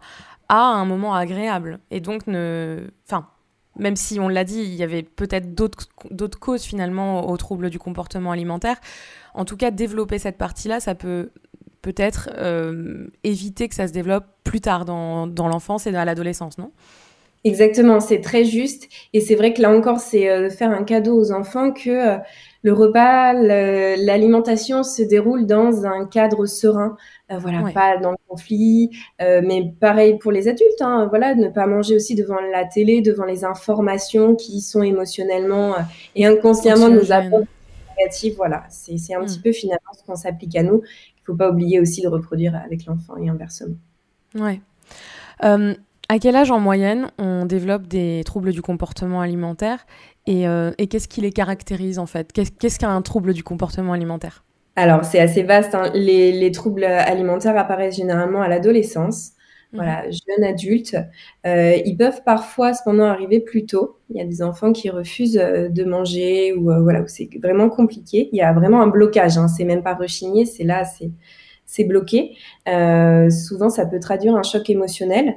à 0.49 0.61
un 0.61 0.85
moment 0.85 1.15
agréable 1.15 1.81
et 1.91 2.01
donc 2.01 2.27
ne, 2.27 2.89
enfin 3.09 3.27
même 3.79 3.97
si 3.97 4.19
on 4.21 4.29
l'a 4.29 4.45
dit, 4.45 4.61
il 4.61 4.75
y 4.75 4.83
avait 4.83 5.03
peut-être 5.03 5.55
d'autres 5.55 6.39
causes 6.39 6.63
finalement 6.63 7.29
aux 7.29 7.37
troubles 7.37 7.71
du 7.71 7.79
comportement 7.79 8.33
alimentaire. 8.33 8.77
En 9.35 9.45
tout 9.45 9.57
cas, 9.57 9.71
développer 9.71 10.19
cette 10.19 10.39
partie-là, 10.39 10.81
ça 10.81 10.95
peut 10.95 11.31
peut-être 11.83 12.31
euh, 12.37 13.07
éviter 13.23 13.69
que 13.69 13.75
ça 13.75 13.87
se 13.87 13.93
développe 13.93 14.25
plus 14.45 14.61
tard 14.61 14.85
dans, 14.85 15.27
l'enfance 15.27 15.87
et 15.87 15.93
dans 15.93 16.05
l'adolescence, 16.05 16.59
non? 16.59 16.73
Exactement, 17.47 18.01
c'est 18.01 18.21
très 18.21 18.45
juste. 18.45 18.89
Et 19.13 19.21
c'est 19.21 19.37
vrai 19.37 19.55
que 19.55 19.63
là 19.63 19.71
encore, 19.71 20.01
c'est 20.01 20.29
euh, 20.29 20.51
faire 20.51 20.73
un 20.73 20.83
cadeau 20.83 21.17
aux 21.17 21.31
enfants 21.31 21.71
que 21.71 21.91
euh, 21.91 22.19
le 22.63 22.73
repas, 22.73 23.35
l'alimentation 23.35 24.83
se 24.83 25.01
déroule 25.01 25.47
dans 25.47 25.87
un 25.87 26.07
cadre 26.07 26.47
serein, 26.47 26.97
euh, 27.31 27.39
voilà, 27.39 27.63
pas 27.73 27.99
dans 27.99 28.11
le 28.11 28.17
conflit, 28.27 28.91
euh, 29.23 29.43
mais 29.45 29.73
pareil 29.79 30.19
pour 30.19 30.33
les 30.33 30.49
adultes, 30.49 30.81
hein, 30.81 31.07
voilà, 31.09 31.37
ne 31.37 31.49
pas 31.49 31.69
manger 31.69 31.95
aussi 31.95 32.17
devant 32.17 32.41
la 32.53 32.65
télé, 32.65 33.01
devant 33.01 33.25
les 33.25 33.45
informations 33.45 34.35
qui 34.35 34.61
sont 34.61 34.83
émotionnellement 34.83 35.77
et 36.17 36.27
inconsciemment 36.27 36.89
nous 36.89 37.13
apportent 37.13 37.47
négatifs, 37.97 38.35
voilà, 38.35 38.65
c'est 38.69 39.15
un 39.15 39.25
petit 39.25 39.39
mm. 39.39 39.43
peu 39.43 39.53
finalement 39.53 39.93
ce 39.97 40.03
qu'on 40.03 40.17
s'applique 40.17 40.57
à 40.57 40.65
nous. 40.65 40.83
Il 40.83 41.23
faut 41.25 41.37
pas 41.37 41.51
oublier 41.53 41.79
aussi 41.79 42.03
de 42.03 42.09
reproduire 42.09 42.57
avec 42.57 42.87
l'enfant 42.87 43.17
et 43.17 43.29
inversement. 43.29 43.77
Ouais. 44.35 44.61
À 46.09 46.19
quel 46.19 46.37
âge 46.37 46.51
en 46.51 46.61
moyenne 46.61 47.11
on 47.19 47.47
développe 47.47 47.87
des 47.87 48.23
troubles 48.25 48.53
du 48.53 48.63
comportement 48.63 49.21
alimentaire 49.21 49.87
euh, 50.29 50.73
et, 50.79 50.87
qu'est-ce 50.89 51.09
qui 51.09 51.21
les 51.21 51.31
caractérise 51.31 51.99
en 51.99 52.07
fait? 52.07 52.33
Qu'est-ce 52.33 52.79
qu'un 52.79 53.01
trouble 53.03 53.33
du 53.33 53.45
comportement 53.45 53.93
alimentaire? 53.93 54.45
Alors 54.75 55.05
c'est 55.05 55.21
assez 55.21 55.43
vaste. 55.43 55.75
Hein. 55.75 55.91
Les, 55.95 56.51
troubles 56.53 56.85
alimentaires 56.85 57.57
apparaissent 57.57 57.97
généralement 57.97 58.43
à 58.43 58.49
l'adolescence. 58.49 59.33
Mhm. 59.73 59.81
Voilà, 59.81 60.03
jeune 60.05 60.45
adulte. 60.45 60.97
Euh, 61.47 61.77
ils 61.85 61.97
peuvent 61.97 62.23
parfois 62.25 62.73
cependant 62.75 63.05
arriver 63.05 63.41
plus 63.41 63.67
tôt. 63.67 63.99
Il 64.11 64.17
y 64.17 64.21
a 64.21 64.25
des 64.25 64.43
enfants 64.43 64.73
qui 64.73 64.91
refusent 64.91 65.39
euh, 65.39 65.69
de 65.69 65.85
manger 65.85 66.53
ou 66.53 66.73
voilà, 66.83 67.03
c'est 67.07 67.29
vraiment 67.43 67.69
compliqué. 67.69 68.29
Il 68.33 68.37
y 68.37 68.43
a 68.43 68.53
vraiment 68.53 68.83
un 68.83 68.89
blocage. 68.89 69.39
Hein. 69.39 69.49
C'est 69.49 69.65
même 69.65 69.83
pas 69.83 69.95
rechigné, 69.95 70.45
c'est 70.45 70.65
là, 70.65 70.83
c'est 71.67 71.85
bloqué. 71.85 72.37
souvent, 73.31 73.69
ça 73.71 73.87
peut 73.87 74.01
traduire 74.01 74.35
un 74.37 74.43
choc 74.43 74.69
émotionnel 74.71 75.37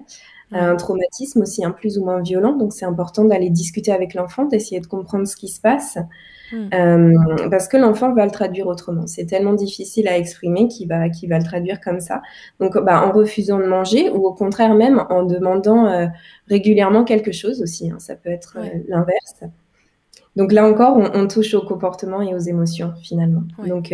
un 0.51 0.75
traumatisme 0.75 1.41
aussi, 1.41 1.63
un 1.63 1.71
plus 1.71 1.97
ou 1.97 2.05
moins 2.05 2.21
violent. 2.21 2.53
Donc, 2.53 2.73
c'est 2.73 2.85
important 2.85 3.23
d'aller 3.25 3.49
discuter 3.49 3.91
avec 3.91 4.13
l'enfant, 4.13 4.45
d'essayer 4.45 4.81
de 4.81 4.87
comprendre 4.87 5.27
ce 5.27 5.35
qui 5.35 5.47
se 5.47 5.61
passe, 5.61 5.97
hmm. 6.51 6.69
euh, 6.73 7.49
parce 7.49 7.67
que 7.67 7.77
l'enfant 7.77 8.13
va 8.13 8.25
le 8.25 8.31
traduire 8.31 8.67
autrement. 8.67 9.05
C'est 9.05 9.25
tellement 9.25 9.53
difficile 9.53 10.07
à 10.07 10.17
exprimer 10.17 10.67
qu'il 10.67 10.87
va, 10.87 11.07
va 11.07 11.37
le 11.37 11.43
traduire 11.43 11.79
comme 11.79 11.99
ça. 11.99 12.21
Donc, 12.59 12.77
bah, 12.77 13.05
en 13.05 13.11
refusant 13.11 13.59
de 13.59 13.65
manger, 13.65 14.09
ou 14.09 14.25
au 14.25 14.33
contraire 14.33 14.73
même 14.73 15.05
en 15.09 15.23
demandant 15.23 15.85
euh, 15.85 16.07
régulièrement 16.47 17.03
quelque 17.03 17.31
chose 17.31 17.61
aussi. 17.61 17.91
Hein. 17.91 17.99
ça 17.99 18.15
peut 18.15 18.29
être 18.29 18.57
euh, 18.59 18.67
l'inverse. 18.87 19.43
Donc 20.35 20.53
là 20.53 20.65
encore, 20.65 20.95
on, 20.95 21.27
touche 21.27 21.53
au 21.53 21.61
comportement 21.61 22.21
et 22.21 22.33
aux 22.33 22.39
émotions 22.39 22.93
finalement. 23.01 23.41
Donc, 23.67 23.93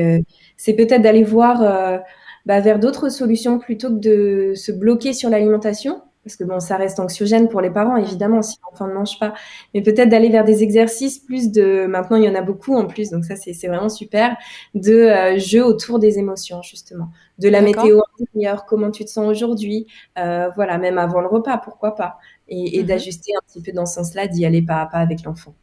c'est 0.58 0.74
peut-être 0.74 1.02
d'aller 1.02 1.24
voir 1.24 2.04
bah, 2.46 2.60
vers 2.60 2.78
d'autres 2.78 3.10
solutions 3.10 3.58
plutôt 3.58 3.90
que 3.90 4.00
de 4.00 4.54
se 4.54 4.72
bloquer 4.72 5.14
sur 5.14 5.30
l'alimentation 5.30 6.02
parce 6.26 6.38
que 6.38 6.44
bon, 6.44 6.60
ça 6.60 6.76
reste 6.76 7.00
anxiogène 7.00 7.50
pour 7.50 7.62
les 7.62 7.70
parents, 7.70 7.98
évidemment, 7.98 8.42
si 8.42 8.58
l'enfant 8.66 8.88
ne 8.88 8.94
mange 8.94 9.20
pas. 9.20 9.36
Mais 9.76 9.84
peut-être 9.84 10.10
d'aller 10.10 10.30
vers 10.30 10.44
des 10.44 10.64
exercices 10.64 11.20
plus 11.20 11.52
de, 11.52 11.86
maintenant 11.86 12.18
il 12.18 12.24
y 12.24 12.30
en 12.30 12.34
a 12.34 12.42
beaucoup 12.42 12.76
en 12.76 12.88
plus, 12.88 13.12
donc 13.12 13.26
ça 13.26 13.36
c'est 13.36 13.68
vraiment 13.68 13.90
super, 13.90 14.36
de 14.74 14.92
euh, 14.92 15.38
jeux 15.38 15.64
autour 15.64 16.00
des 16.00 16.18
émotions 16.18 16.64
justement, 16.64 17.10
de 17.38 17.48
la 17.48 17.62
météo 17.62 18.02
intérieure, 18.20 18.66
comment 18.66 18.90
tu 18.90 19.06
te 19.06 19.10
sens 19.12 19.28
aujourd'hui, 19.28 19.86
euh, 20.18 20.50
voilà, 20.56 20.80
même 20.80 20.98
avant 20.98 21.22
le 21.22 21.28
repas, 21.28 21.60
pourquoi 21.60 21.94
pas, 21.94 22.18
et, 22.48 22.82
mhm. 22.82 22.88
d'ajuster 22.88 23.32
un 23.38 23.46
petit 23.48 23.62
peu 23.62 23.72
dans 23.72 23.86
ce 23.86 23.94
sens-là, 23.94 24.28
d'y 24.28 24.48
aller 24.48 24.64
pas 24.64 24.82
à 24.82 24.88
pas 24.88 24.98
avec 24.98 25.24
l'enfant. 25.24 25.54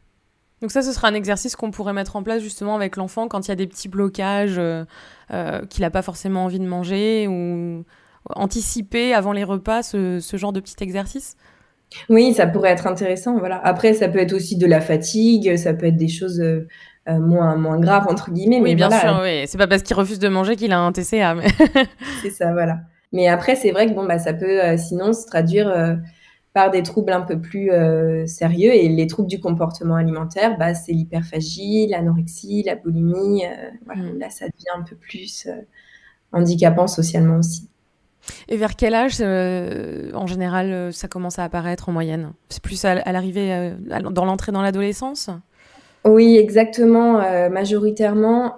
Donc 0.61 0.71
ça, 0.71 0.81
ce 0.81 0.93
sera 0.93 1.09
un 1.09 1.13
exercice 1.13 1.57
qu'on 1.57 1.71
pourrait 1.71 1.91
mettre 1.91 2.15
en 2.15 2.23
place 2.23 2.41
justement 2.41 2.75
avec 2.75 2.95
l'enfant 2.95 3.27
quand 3.27 3.47
il 3.47 3.49
y 3.49 3.51
a 3.51 3.55
des 3.55 3.67
petits 3.67 3.89
blocages 3.89 4.57
euh, 4.57 4.85
qu'il 5.69 5.81
n'a 5.81 5.89
pas 5.89 6.01
forcément 6.01 6.45
envie 6.45 6.59
de 6.59 6.65
manger 6.65 7.27
ou 7.27 7.83
anticiper 8.35 9.13
avant 9.13 9.33
les 9.33 9.43
repas 9.43 9.83
ce, 9.83 10.19
genre 10.33 10.53
de 10.53 10.59
petit 10.59 10.81
exercice? 10.81 11.35
Oui, 12.09 12.33
ça 12.33 12.47
pourrait 12.47 12.71
être 12.71 12.87
intéressant. 12.87 13.37
Voilà. 13.37 13.59
Après, 13.63 13.93
ça 13.93 14.09
peut 14.09 14.19
être 14.19 14.33
aussi 14.33 14.57
de 14.57 14.65
la 14.65 14.81
fatigue, 14.81 15.55
ça 15.57 15.73
peut 15.73 15.87
être 15.87 15.97
des 15.97 16.07
choses 16.07 16.39
euh, 16.39 16.67
euh, 17.07 17.19
moins, 17.19 17.55
moins 17.55 17.79
graves, 17.79 18.07
entre 18.09 18.31
guillemets. 18.31 18.61
Oui, 18.61 18.75
bien 18.75 18.89
sûr, 18.89 19.19
oui. 19.21 19.43
C'est 19.45 19.57
pas 19.57 19.67
parce 19.67 19.83
qu'il 19.83 19.95
refuse 19.95 20.19
de 20.19 20.27
manger 20.27 20.55
qu'il 20.55 20.71
a 20.71 20.79
un 20.79 20.91
TCA. 20.91 21.35
c'est 22.21 22.31
ça, 22.31 22.51
voilà. 22.53 22.79
Mais 23.11 23.27
après, 23.27 23.55
c'est 23.55 23.71
vrai 23.71 23.87
que 23.87 23.93
bon, 23.93 24.05
bah, 24.05 24.17
ça 24.17 24.33
peut 24.33 24.63
euh, 24.63 24.77
sinon 24.77 25.13
se 25.13 25.27
traduire 25.27 25.71
par 26.53 26.71
des 26.71 26.81
troubles 26.81 27.13
un 27.13 27.21
peu 27.21 27.39
plus 27.39 27.69
sérieux. 28.25 28.73
Et 28.73 28.89
les 28.89 29.05
troubles 29.05 29.29
du 29.29 29.39
comportement 29.39 29.95
alimentaire, 29.95 30.57
bah, 30.57 30.73
c'est 30.73 30.93
l'hyperphagie, 30.93 31.87
l'anorexie, 31.87 32.63
la 32.63 32.75
boulimie. 32.75 33.43
voilà, 33.85 34.01
mm. 34.01 34.19
Là, 34.19 34.29
ça 34.31 34.45
devient 34.45 34.79
un 34.79 34.81
peu 34.81 34.95
plus 34.95 35.47
handicapant 36.31 36.87
socialement 36.87 37.37
aussi. 37.37 37.69
Et 38.47 38.57
vers 38.57 38.75
quel 38.75 38.93
âge, 38.93 39.17
euh, 39.19 40.11
en 40.13 40.27
général, 40.27 40.71
euh, 40.71 40.91
ça 40.91 41.07
commence 41.07 41.39
à 41.39 41.43
apparaître 41.43 41.89
en 41.89 41.91
moyenne? 41.91 42.31
C'est 42.49 42.61
plus 42.61 42.83
à, 42.85 42.95
l'arrivée, 43.11 43.53
euh, 43.53 43.71
dans 44.11 44.25
l'entrée 44.25 44.51
dans 44.51 44.61
l'adolescence? 44.61 45.29
Oui, 46.05 46.35
exactement, 46.35 47.21
majoritairement. 47.49 48.57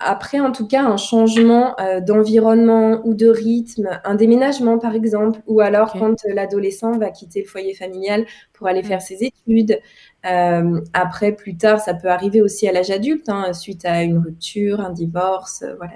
après, 0.00 0.40
en 0.40 0.50
tout 0.50 0.66
cas, 0.66 0.82
un 0.82 0.96
changement 0.96 1.76
d'environnement 2.04 3.00
ou 3.04 3.14
de 3.14 3.28
rythme, 3.28 4.00
un 4.02 4.16
déménagement 4.16 4.80
par 4.80 4.96
exemple, 4.96 5.38
ou 5.46 5.60
alors 5.60 5.92
quand 5.92 6.24
l'adolescent 6.26 6.98
va 6.98 7.10
quitter 7.10 7.42
le 7.42 7.46
foyer 7.46 7.74
familial 7.74 8.26
pour 8.52 8.66
aller 8.66 8.82
faire 8.82 9.00
ses 9.02 9.22
études. 9.22 9.78
après, 10.24 11.30
plus 11.30 11.56
tard, 11.56 11.78
ça 11.78 11.94
peut 11.94 12.08
arriver 12.08 12.42
aussi 12.42 12.66
à 12.66 12.72
l'âge 12.72 12.90
adulte, 12.90 13.28
hein, 13.28 13.52
suite 13.52 13.84
à 13.84 14.02
une 14.02 14.18
rupture, 14.18 14.80
un 14.80 14.90
divorce, 14.90 15.64
voilà, 15.76 15.92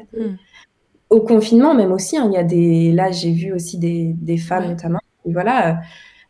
au 1.11 1.21
confinement, 1.21 1.75
même 1.75 1.93
aussi, 1.93 2.17
hein, 2.17 2.27
il 2.31 2.35
y 2.35 2.37
a 2.37 2.45
des. 2.45 2.93
Là, 2.93 3.11
j'ai 3.11 3.33
vu 3.33 3.53
aussi 3.53 3.79
des, 3.79 4.15
des 4.17 4.37
femmes 4.37 4.69
notamment. 4.69 5.01
Et 5.25 5.33
voilà, 5.33 5.71
euh, 5.71 5.75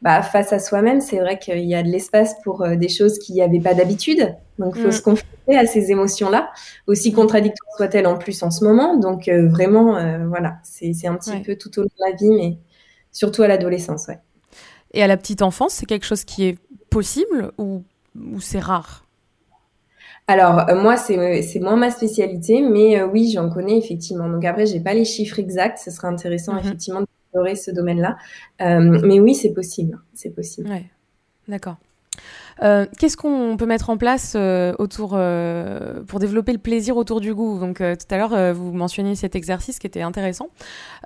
bah, 0.02 0.22
face 0.22 0.52
à 0.52 0.58
soi-même, 0.58 1.00
c'est 1.00 1.18
vrai 1.18 1.38
qu'il 1.38 1.64
y 1.64 1.74
a 1.74 1.82
de 1.82 1.88
l'espace 1.88 2.34
pour 2.44 2.62
euh, 2.62 2.76
des 2.76 2.88
choses 2.88 3.18
qu'il 3.18 3.34
n'y 3.34 3.42
avait 3.42 3.60
pas 3.60 3.74
d'habitude. 3.74 4.34
Donc, 4.58 4.74
il 4.76 4.82
faut 4.82 4.88
mm. 4.88 4.92
se 4.92 5.02
confronter 5.02 5.56
à 5.56 5.66
ces 5.66 5.90
émotions-là, 5.90 6.50
aussi 6.86 7.12
contradictoires 7.12 7.76
soient-elles 7.76 8.06
en 8.06 8.18
plus 8.18 8.42
en 8.42 8.50
ce 8.50 8.64
moment. 8.64 8.96
Donc, 8.96 9.28
euh, 9.28 9.48
vraiment, 9.48 9.98
voilà, 10.28 10.58
c'est 10.62 11.06
un 11.06 11.14
petit 11.14 11.40
peu 11.42 11.56
tout 11.56 11.78
au 11.78 11.82
long 11.82 11.88
de 11.88 12.10
la 12.10 12.16
vie, 12.16 12.30
mais 12.30 12.58
surtout 13.12 13.42
à 13.42 13.48
l'adolescence, 13.48 14.06
ouais. 14.08 14.18
Et 14.94 15.02
à 15.02 15.06
la 15.06 15.16
petite 15.16 15.42
enfance, 15.42 15.74
c'est 15.74 15.86
quelque 15.86 16.06
chose 16.06 16.24
qui 16.24 16.46
est 16.46 16.58
possible 16.90 17.52
ou, 17.58 17.84
ou 18.16 18.40
c'est 18.40 18.60
rare? 18.60 19.07
Alors, 20.30 20.68
euh, 20.68 20.80
moi, 20.80 20.98
c'est 20.98 21.58
moins 21.58 21.76
ma 21.76 21.90
spécialité, 21.90 22.60
mais 22.60 23.00
euh, 23.00 23.06
oui, 23.06 23.30
j'en 23.34 23.48
connais 23.48 23.78
effectivement. 23.78 24.28
Donc 24.28 24.44
après, 24.44 24.66
j'ai 24.66 24.78
pas 24.78 24.92
les 24.92 25.06
chiffres 25.06 25.38
exacts. 25.38 25.78
Ce 25.78 25.90
serait 25.90 26.08
intéressant 26.08 26.52
mhm. 26.52 26.60
effectivement 26.60 27.00
d'explorer 27.00 27.56
ce 27.56 27.70
domaine-là. 27.70 28.18
Euh, 28.60 29.00
mais 29.02 29.20
oui, 29.20 29.34
c'est 29.34 29.54
possible. 29.54 29.98
C'est 30.12 30.28
possible. 30.28 30.68
Ouais. 30.68 30.84
D'accord. 31.48 31.76
Euh, 32.62 32.86
qu'est-ce 32.98 33.16
qu'on 33.16 33.56
peut 33.56 33.66
mettre 33.66 33.90
en 33.90 33.96
place 33.96 34.34
euh, 34.36 34.74
autour 34.78 35.12
euh, 35.14 36.02
pour 36.04 36.18
développer 36.18 36.52
le 36.52 36.58
plaisir 36.58 36.96
autour 36.96 37.20
du 37.20 37.34
goût? 37.34 37.58
Donc 37.58 37.78
tout 37.78 38.14
à 38.14 38.16
l'heure, 38.16 38.54
vous 38.54 38.72
mentionniez 38.72 39.14
cet 39.14 39.36
exercice 39.36 39.78
qui 39.78 39.86
était 39.86 40.02
intéressant. 40.02 40.48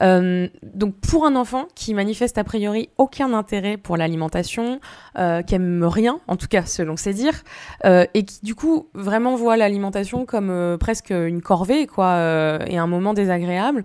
donc 0.00 0.94
pour 1.00 1.26
un 1.26 1.36
enfant 1.36 1.66
qui 1.74 1.94
manifeste 1.94 2.38
a 2.38 2.44
priori 2.44 2.88
aucun 2.98 3.32
intérêt 3.32 3.76
pour 3.76 3.96
l'alimentation, 3.96 4.80
qui 5.16 5.54
aime 5.54 5.84
rien, 5.84 6.20
en 6.28 6.36
tout 6.36 6.48
cas 6.48 6.64
selon 6.64 6.96
ses 6.96 7.14
dires, 7.14 7.42
et 7.84 8.24
qui 8.24 8.40
du 8.42 8.54
coup 8.54 8.88
vraiment 8.94 9.36
voit 9.36 9.56
l'alimentation 9.56 10.24
comme 10.24 10.76
presque 10.78 11.10
une 11.10 11.42
corvée, 11.42 11.86
quoi, 11.86 12.58
et 12.66 12.78
un 12.78 12.86
moment 12.86 13.14
désagréable 13.14 13.84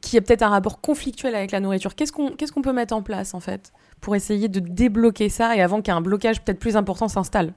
qui 0.00 0.16
a 0.16 0.20
peut-être 0.22 0.42
un 0.42 0.48
rapport 0.48 0.80
conflictuel 0.80 1.34
avec 1.34 1.50
la 1.50 1.60
nourriture. 1.60 1.94
Qu'est-ce 1.94 2.12
qu'on 2.12 2.30
qu'est-ce 2.30 2.52
qu'on 2.52 2.62
peut 2.62 2.72
mettre 2.72 2.94
en 2.94 3.02
place 3.02 3.34
en 3.34 3.40
fait? 3.40 3.72
Pour 4.04 4.14
essayer 4.14 4.48
de 4.48 4.60
débloquer 4.60 5.30
ça 5.30 5.56
et 5.56 5.62
avant 5.62 5.80
qu'un 5.80 6.02
blocage 6.02 6.42
peut-être 6.42 6.58
plus 6.58 6.76
important 6.76 7.08
s'installe 7.08 7.54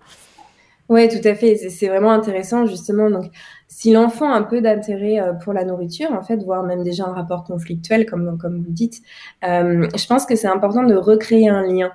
oui, 0.89 1.09
tout 1.09 1.27
à 1.27 1.35
fait. 1.35 1.57
C'est 1.57 1.89
vraiment 1.89 2.11
intéressant, 2.11 2.65
justement. 2.65 3.09
Donc, 3.09 3.25
si 3.67 3.91
l'enfant 3.91 4.31
a 4.31 4.37
un 4.37 4.43
peu 4.43 4.61
d'intérêt 4.61 5.19
euh, 5.19 5.33
pour 5.33 5.51
la 5.51 5.65
nourriture, 5.65 6.13
en 6.13 6.23
fait, 6.23 6.37
voire 6.37 6.63
même 6.63 6.81
déjà 6.81 7.03
un 7.03 7.11
rapport 7.11 7.43
conflictuel, 7.43 8.05
comme, 8.05 8.37
comme 8.37 8.63
vous 8.63 8.71
dites, 8.71 9.01
euh, 9.43 9.85
je 9.93 10.07
pense 10.07 10.25
que 10.25 10.37
c'est 10.37 10.47
important 10.47 10.83
de 10.83 10.95
recréer 10.95 11.49
un 11.49 11.63
lien. 11.63 11.91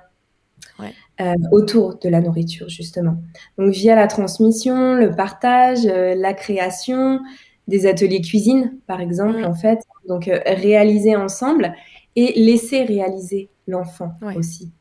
autour 1.51 1.97
de 1.97 2.07
la 2.07 2.21
nourriture, 2.21 2.69
justement. 2.69 3.17
Donc, 3.57 3.71
via 3.71 3.95
la 3.95 4.05
transmission, 4.05 4.93
le 4.93 5.09
partage, 5.09 5.85
la 5.85 6.33
création, 6.35 7.19
des 7.67 7.87
ateliers 7.87 8.21
cuisine, 8.21 8.77
par 8.85 9.01
exemple, 9.01 9.43
en 9.43 9.55
fait. 9.55 9.79
Donc, 10.07 10.29
réaliser 10.45 11.15
ensemble 11.15 11.73
et 12.15 12.39
laisser 12.39 12.83
réaliser 12.83 13.49
l'enfant 13.67 14.13
aussi. 14.35 14.71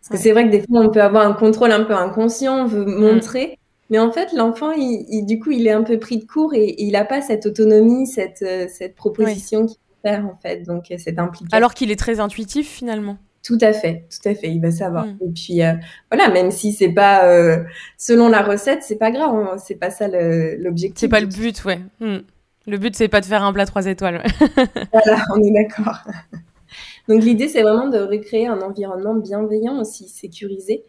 Parce 0.00 0.08
que 0.10 0.16
c'est 0.16 0.32
vrai 0.32 0.46
que 0.46 0.50
des 0.50 0.60
fois, 0.60 0.80
on 0.80 0.90
peut 0.90 1.02
avoir 1.02 1.26
un 1.26 1.32
contrôle 1.32 1.70
un 1.70 1.84
peu 1.84 1.94
inconscient, 1.94 2.64
on 2.64 2.66
veut 2.66 2.84
mm. 2.84 2.94
montrer, 2.94 3.58
mais 3.90 3.98
en 3.98 4.10
fait, 4.10 4.32
l'enfant, 4.32 4.72
il, 4.72 5.24
du 5.26 5.38
coup, 5.38 5.50
il 5.50 5.66
est 5.66 5.72
un 5.72 5.82
peu 5.82 5.98
pris 5.98 6.18
de 6.18 6.24
court 6.24 6.54
et, 6.54 6.74
il 6.78 6.92
n'a 6.92 7.04
pas 7.04 7.20
cette 7.20 7.46
autonomie, 7.46 8.06
cette, 8.06 8.44
cette 8.68 8.96
proposition 8.96 9.66
qu'il 9.66 9.76
peut 9.76 10.08
faire, 10.08 10.26
en 10.26 10.38
fait. 10.42 10.62
Donc, 10.64 10.86
cette 10.88 11.18
implication. 11.18 11.56
Alors 11.56 11.74
qu'il 11.74 11.90
est 11.90 11.98
très 11.98 12.18
intuitif, 12.18 12.68
finalement. 12.68 13.18
Tout 13.42 13.58
à 13.60 13.72
fait, 13.72 14.06
tout 14.08 14.28
à 14.28 14.34
fait, 14.34 14.50
il 14.50 14.60
va 14.60 14.70
savoir. 14.70 15.06
Mm. 15.06 15.18
Et 15.20 15.30
puis 15.34 15.62
euh, 15.62 15.74
voilà, 16.10 16.30
même 16.30 16.52
si 16.52 16.72
c'est 16.72 16.92
pas 16.92 17.24
euh, 17.24 17.58
selon 17.98 18.28
la 18.28 18.40
recette, 18.40 18.84
c'est 18.84 18.96
pas 18.96 19.10
grave, 19.10 19.34
hein, 19.34 19.56
c'est 19.58 19.74
pas 19.74 19.90
ça 19.90 20.06
l'objectif. 20.08 20.98
C'est 20.98 21.08
pas 21.08 21.20
le 21.20 21.26
but, 21.26 21.64
ouais. 21.64 21.80
Mm. 22.00 22.18
Le 22.68 22.78
but 22.78 22.94
c'est 22.94 23.08
pas 23.08 23.20
de 23.20 23.26
faire 23.26 23.42
un 23.42 23.52
plat 23.52 23.66
trois 23.66 23.86
étoiles. 23.86 24.22
voilà, 24.92 25.24
on 25.34 25.42
est 25.42 25.50
d'accord. 25.50 25.98
Donc 27.12 27.22
l'idée 27.22 27.48
c'est 27.48 27.62
vraiment 27.62 27.88
de 27.88 27.98
recréer 27.98 28.46
un 28.46 28.60
environnement 28.60 29.14
bienveillant 29.14 29.80
aussi, 29.80 30.08
sécurisé, 30.08 30.84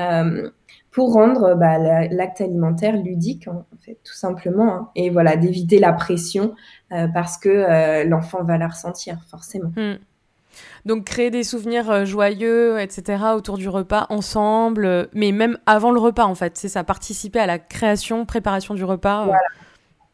euh, 0.00 0.50
pour 0.90 1.12
rendre 1.12 1.54
bah, 1.54 1.78
l'acte 2.08 2.40
alimentaire 2.40 2.96
ludique 2.96 3.48
en 3.48 3.64
fait, 3.84 3.98
tout 4.04 4.14
simplement, 4.14 4.74
hein. 4.74 4.90
et 4.96 5.10
voilà, 5.10 5.36
d'éviter 5.36 5.78
la 5.78 5.92
pression 5.92 6.54
parce 6.90 7.36
que 7.36 8.04
l'enfant 8.08 8.42
va 8.42 8.58
la 8.58 8.68
ressentir 8.68 9.18
forcément. 9.28 9.72
Mm. 9.76 9.98
Donc 10.84 11.04
créer 11.04 11.30
des 11.30 11.44
souvenirs 11.44 11.90
euh, 11.90 12.04
joyeux, 12.04 12.80
etc. 12.80 13.22
autour 13.34 13.58
du 13.58 13.68
repas 13.68 14.06
ensemble, 14.10 14.86
euh, 14.86 15.06
mais 15.12 15.32
même 15.32 15.58
avant 15.66 15.90
le 15.90 16.00
repas 16.00 16.24
en 16.24 16.34
fait. 16.34 16.56
C'est 16.56 16.68
ça, 16.68 16.84
participer 16.84 17.38
à 17.38 17.46
la 17.46 17.58
création, 17.58 18.24
préparation 18.24 18.74
du 18.74 18.84
repas. 18.84 19.28
Euh. 19.28 19.32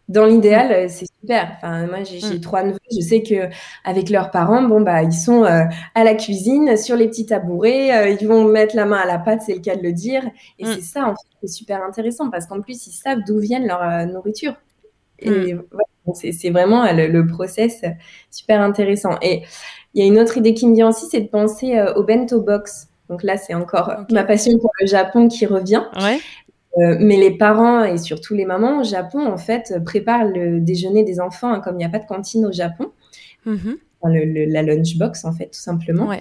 Dans 0.08 0.26
l'idéal, 0.26 0.90
c'est 0.90 1.06
super. 1.20 1.56
Enfin, 1.56 1.86
moi, 1.86 2.02
j'ai 2.04 2.18
mm. 2.18 2.40
trois 2.40 2.62
neveux. 2.62 2.78
Je 2.94 3.00
sais 3.00 3.22
que 3.22 3.48
avec 3.84 4.10
leurs 4.10 4.30
parents, 4.30 4.62
bon 4.62 4.80
bah, 4.80 5.02
ils 5.02 5.12
sont 5.12 5.44
à 5.44 6.04
la 6.04 6.14
cuisine, 6.14 6.76
sur 6.76 6.96
les 6.96 7.08
petits 7.08 7.26
tabourets. 7.26 8.16
ils 8.20 8.28
vont 8.28 8.44
mettre 8.44 8.76
la 8.76 8.84
main 8.84 8.98
à 8.98 9.06
la 9.06 9.18
pâte, 9.18 9.42
c'est 9.46 9.54
le 9.54 9.60
cas 9.60 9.76
de 9.76 9.82
le 9.82 9.92
dire. 9.92 10.22
Et 10.58 10.64
mm. 10.64 10.72
c'est 10.74 10.82
ça, 10.82 11.04
en 11.06 11.10
fait, 11.10 11.28
qui 11.40 11.46
est 11.46 11.48
super 11.48 11.82
intéressant 11.82 12.30
parce 12.30 12.46
qu'en 12.46 12.60
plus, 12.60 12.86
ils 12.86 12.92
savent 12.92 13.20
d'où 13.26 13.38
viennent 13.38 13.66
leur 13.66 14.06
nourriture. 14.06 14.54
Et 15.20 15.54
mm. 15.54 15.62
c'est 16.14 16.50
vraiment 16.50 16.84
le, 16.92 17.06
le, 17.06 17.26
process 17.26 17.82
super 18.30 18.60
intéressant. 18.60 19.16
Et 19.22 19.42
il 19.94 20.02
y 20.02 20.04
a 20.04 20.06
une 20.06 20.18
autre 20.18 20.36
idée 20.36 20.54
qui 20.54 20.66
me 20.66 20.74
vient 20.74 20.88
aussi, 20.88 21.06
c'est 21.06 21.20
de 21.20 21.28
penser 21.28 21.78
euh, 21.78 21.94
au 21.94 22.02
bento 22.02 22.40
box. 22.40 22.88
Donc 23.08 23.22
là, 23.22 23.36
c'est 23.36 23.54
encore 23.54 23.92
ma 24.10 24.24
passion 24.24 24.58
pour 24.58 24.70
le 24.80 24.86
Japon 24.86 25.28
qui 25.28 25.46
revient. 25.46 25.84
Euh, 26.78 26.96
mais 26.98 27.16
les 27.16 27.36
parents 27.36 27.84
et 27.84 27.98
surtout 27.98 28.34
les 28.34 28.44
mamans 28.44 28.80
au 28.80 28.84
Japon, 28.84 29.26
en 29.26 29.36
fait, 29.36 29.74
préparent 29.84 30.24
le 30.24 30.60
déjeuner 30.60 31.04
des 31.04 31.20
enfants, 31.20 31.52
hein, 31.52 31.60
comme 31.60 31.74
il 31.74 31.78
n'y 31.78 31.84
a 31.84 31.88
pas 31.88 32.00
de 32.00 32.06
cantine 32.06 32.46
au 32.46 32.52
Japon. 32.52 32.92
Mm-hmm. 33.46 33.76
le, 34.04 34.52
la 34.52 34.62
lunchbox, 34.62 35.24
en 35.24 35.32
fait, 35.32 35.46
tout 35.46 35.60
simplement. 35.60 36.12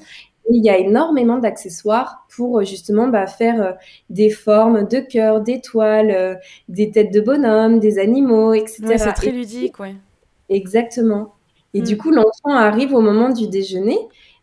il 0.49 0.63
y 0.63 0.69
a 0.69 0.77
énormément 0.77 1.37
d'accessoires 1.37 2.27
pour 2.35 2.59
euh, 2.59 2.63
justement 2.65 3.07
bah, 3.07 3.27
faire 3.27 3.77
des 4.09 4.29
formes 4.29 4.87
de 4.87 4.99
cœur, 4.99 5.41
d'étoiles, 5.41 6.39
des 6.69 6.91
têtes 6.91 7.13
de 7.13 7.21
bonhomme, 7.21 7.79
des 7.79 7.97
animaux, 7.97 8.53
etc. 8.53 8.95
c'est 8.97 9.13
très 9.13 9.31
ludique, 9.31 9.79
ouais. 9.79 9.95
Exactement. 10.49 11.33
Et 11.73 11.81
du 11.81 11.95
mm. 11.95 11.97
coup, 11.97 12.11
l'enfant 12.11 12.55
arrive 12.55 12.93
au 12.93 13.01
moment 13.01 13.29
du 13.29 13.47
déjeuner. 13.47 13.97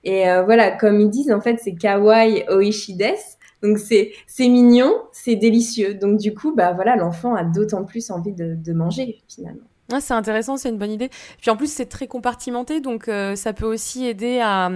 Et 0.05 0.29
euh, 0.29 0.43
voilà, 0.43 0.71
comme 0.71 1.01
ils 1.01 1.11
disent, 1.11 1.31
en 1.31 1.41
fait, 1.41 1.59
c'est 1.63 1.75
kawaii 1.75 2.45
oishides. 2.49 3.15
Donc 3.63 3.79
c'est 3.79 4.13
mignon, 4.39 4.93
c'est 5.13 5.37
délicieux. 5.37 5.95
Donc 5.95 6.19
du 6.19 6.35
coup, 6.35 6.55
bah 6.55 6.73
voilà, 6.73 6.97
l'enfant 6.97 7.35
a 7.35 7.45
d'autant 7.45 7.85
plus 7.85 8.11
envie 8.11 8.33
de, 8.33 8.55
de 8.55 8.73
manger 8.73 9.23
finalement 9.29 9.63
c'est 9.99 10.15
intéressant, 10.15 10.57
c'est 10.57 10.69
une 10.69 10.79
bonne 10.79 10.93
idée. 10.93 11.11
Puis 11.41 11.51
en 11.51 11.57
plus, 11.57 11.73
c'est 11.73 11.87
très 11.87 12.07
compartimenté, 12.07 12.81
donc 12.81 13.09
euh, 13.09 13.35
ça 13.35 13.53
peut 13.53 13.67
aussi 13.67 14.07
aider 14.07 14.41
à, 14.41 14.71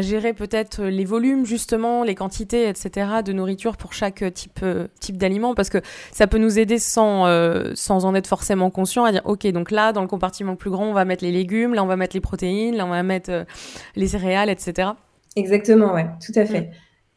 gérer 0.00 0.34
peut-être 0.34 0.82
les 0.82 1.06
volumes, 1.06 1.46
justement, 1.46 2.04
les 2.04 2.14
quantités, 2.14 2.68
etc., 2.68 3.22
de 3.24 3.32
nourriture 3.32 3.78
pour 3.78 3.94
chaque 3.94 4.22
type, 4.34 4.60
euh, 4.62 4.88
type 5.00 5.16
d'aliment, 5.16 5.54
parce 5.54 5.70
que 5.70 5.78
ça 6.12 6.26
peut 6.26 6.38
nous 6.38 6.58
aider 6.58 6.78
sans, 6.78 7.26
euh, 7.26 7.72
sans 7.74 8.04
en 8.04 8.14
être 8.14 8.26
forcément 8.26 8.68
conscient 8.70 9.04
à 9.04 9.12
dire, 9.12 9.22
OK, 9.24 9.46
donc 9.46 9.70
là, 9.70 9.92
dans 9.92 10.02
le 10.02 10.08
compartiment 10.08 10.56
plus 10.56 10.70
grand, 10.70 10.84
on 10.84 10.92
va 10.92 11.06
mettre 11.06 11.24
les 11.24 11.32
légumes, 11.32 11.72
là, 11.72 11.82
on 11.82 11.86
va 11.86 11.96
mettre 11.96 12.14
les 12.14 12.20
protéines, 12.20 12.76
là, 12.76 12.84
on 12.84 12.90
va 12.90 13.02
mettre 13.02 13.46
les 13.96 14.08
céréales, 14.08 14.50
etc. 14.50 14.90
Exactement, 15.36 15.94
ouais, 15.94 16.06
tout 16.24 16.32
à 16.34 16.44
fait. 16.44 16.62
Mm. 16.62 16.70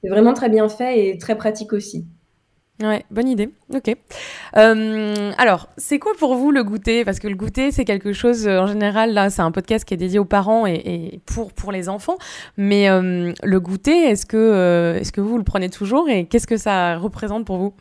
C'est 0.04 0.10
vraiment 0.10 0.34
très 0.34 0.50
bien 0.50 0.68
fait 0.70 1.10
et 1.10 1.18
très 1.18 1.36
pratique 1.36 1.74
aussi. 1.74 2.08
Ouais, 2.82 3.06
bonne 3.12 3.28
idée. 3.28 3.50
Ok. 3.74 3.96
Euh, 4.58 5.32
alors, 5.38 5.70
c'est 5.78 6.00
quoi 6.00 6.14
pour 6.18 6.36
vous 6.36 6.52
le 6.52 6.64
goûter? 6.64 7.06
Parce 7.06 7.20
que 7.20 7.28
le 7.28 7.36
goûter, 7.36 7.72
c'est 7.72 7.86
quelque 7.86 8.14
chose, 8.14 8.48
euh, 8.48 8.60
en 8.60 8.68
général, 8.68 9.14
là, 9.14 9.30
c'est 9.30 9.42
un 9.42 9.52
podcast 9.52 9.86
qui 9.86 9.94
est 9.94 9.98
dédié 9.98 10.20
aux 10.20 10.26
parents 10.26 10.66
et, 10.66 11.22
pour, 11.26 11.54
pour 11.54 11.72
les 11.72 11.90
enfants. 11.90 12.18
Mais 12.58 12.90
euh, 12.90 13.34
le 13.44 13.60
goûter, 13.60 14.10
est-ce 14.10 14.26
que, 14.26 14.98
est-ce 15.00 15.12
que 15.12 15.22
vous 15.22 15.38
le 15.38 15.44
prenez 15.44 15.70
toujours 15.70 16.10
et 16.10 16.26
qu'est-ce 16.26 16.48
que 16.48 16.58
ça 16.58 16.98
représente 16.98 17.46
pour 17.46 17.58
vous? 17.58 17.74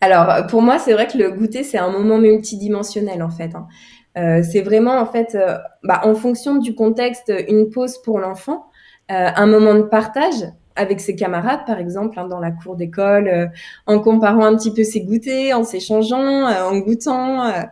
Alors, 0.00 0.46
pour 0.48 0.62
moi, 0.62 0.78
c'est 0.78 0.92
vrai 0.92 1.06
que 1.06 1.16
le 1.16 1.30
goûter, 1.30 1.62
c'est 1.62 1.78
un 1.78 1.90
moment 1.90 2.18
multidimensionnel, 2.18 3.22
en 3.22 3.30
fait. 3.30 3.52
Hein. 3.54 4.42
c'est 4.42 4.62
vraiment, 4.62 4.98
en 4.98 5.06
fait, 5.06 5.36
bah, 5.82 6.00
en 6.04 6.14
fonction 6.14 6.56
du 6.56 6.74
contexte, 6.74 7.32
une 7.48 7.70
pause 7.70 7.98
pour 8.02 8.18
l'enfant, 8.18 8.66
un 9.08 9.46
moment 9.46 9.74
de 9.74 9.82
partage 9.82 10.44
avec 10.80 11.00
ses 11.00 11.14
camarades, 11.14 11.60
par 11.66 11.78
exemple, 11.78 12.18
hein, 12.18 12.26
dans 12.26 12.40
la 12.40 12.50
cour 12.50 12.74
d'école, 12.74 13.28
euh, 13.28 13.46
en 13.86 14.00
comparant 14.00 14.44
un 14.44 14.56
petit 14.56 14.72
peu 14.72 14.82
ses 14.82 15.02
goûters, 15.02 15.52
en 15.52 15.62
s'échangeant, 15.62 16.48
euh, 16.48 16.64
en 16.64 16.78
goûtant. 16.78 17.44
Euh, 17.46 17.62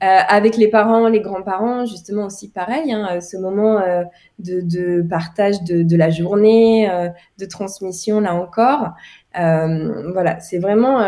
avec 0.00 0.58
les 0.58 0.68
parents, 0.68 1.08
les 1.08 1.20
grands-parents, 1.20 1.86
justement 1.86 2.26
aussi 2.26 2.50
pareil, 2.50 2.92
hein, 2.92 3.22
ce 3.22 3.38
moment 3.38 3.80
de, 4.38 5.00
partage 5.08 5.62
de, 5.62 5.96
la 5.96 6.10
journée, 6.10 6.90
de 7.38 7.44
transmission 7.46 8.20
là 8.20 8.34
encore. 8.34 8.90
voilà, 9.32 10.40
c'est 10.40 10.58
vraiment 10.58 10.98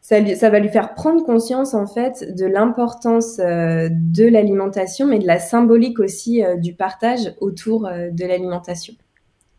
ça, 0.00 0.16
ça, 0.34 0.50
va 0.50 0.58
lui 0.58 0.68
faire 0.68 0.94
prendre 0.94 1.24
conscience 1.24 1.74
en 1.74 1.86
fait 1.86 2.34
de 2.34 2.46
l'importance 2.46 3.36
de 3.36 4.28
l'alimentation, 4.28 5.06
mais 5.06 5.20
de 5.20 5.26
la 5.26 5.38
symbolique 5.38 6.00
aussi 6.00 6.42
du 6.56 6.74
partage 6.74 7.34
autour 7.40 7.88
de 7.88 8.26
l'alimentation. 8.26 8.94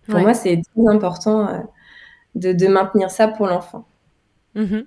Pour 0.09 0.19
moi, 0.19 0.33
c'est 0.33 0.61
très 0.75 0.87
important 0.93 1.47
euh, 1.47 2.53
de, 2.53 2.67
maintenir 2.67 3.11
ça 3.11 3.27
pour 3.27 3.47
l'enfant. 3.47 3.85
Mhm. 4.55 4.85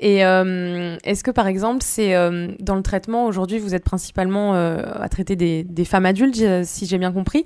Et 0.00 0.24
euh, 0.24 0.96
est-ce 1.04 1.22
que 1.22 1.30
par 1.30 1.46
exemple, 1.46 1.78
c'est 1.82 2.16
euh, 2.16 2.48
dans 2.58 2.74
le 2.74 2.82
traitement 2.82 3.26
aujourd'hui, 3.26 3.58
vous 3.58 3.74
êtes 3.74 3.84
principalement 3.84 4.54
à 4.54 5.08
traiter 5.08 5.36
des, 5.36 5.84
femmes 5.84 6.06
adultes, 6.06 6.64
si 6.64 6.86
j'ai 6.86 6.98
bien 6.98 7.12
compris. 7.12 7.44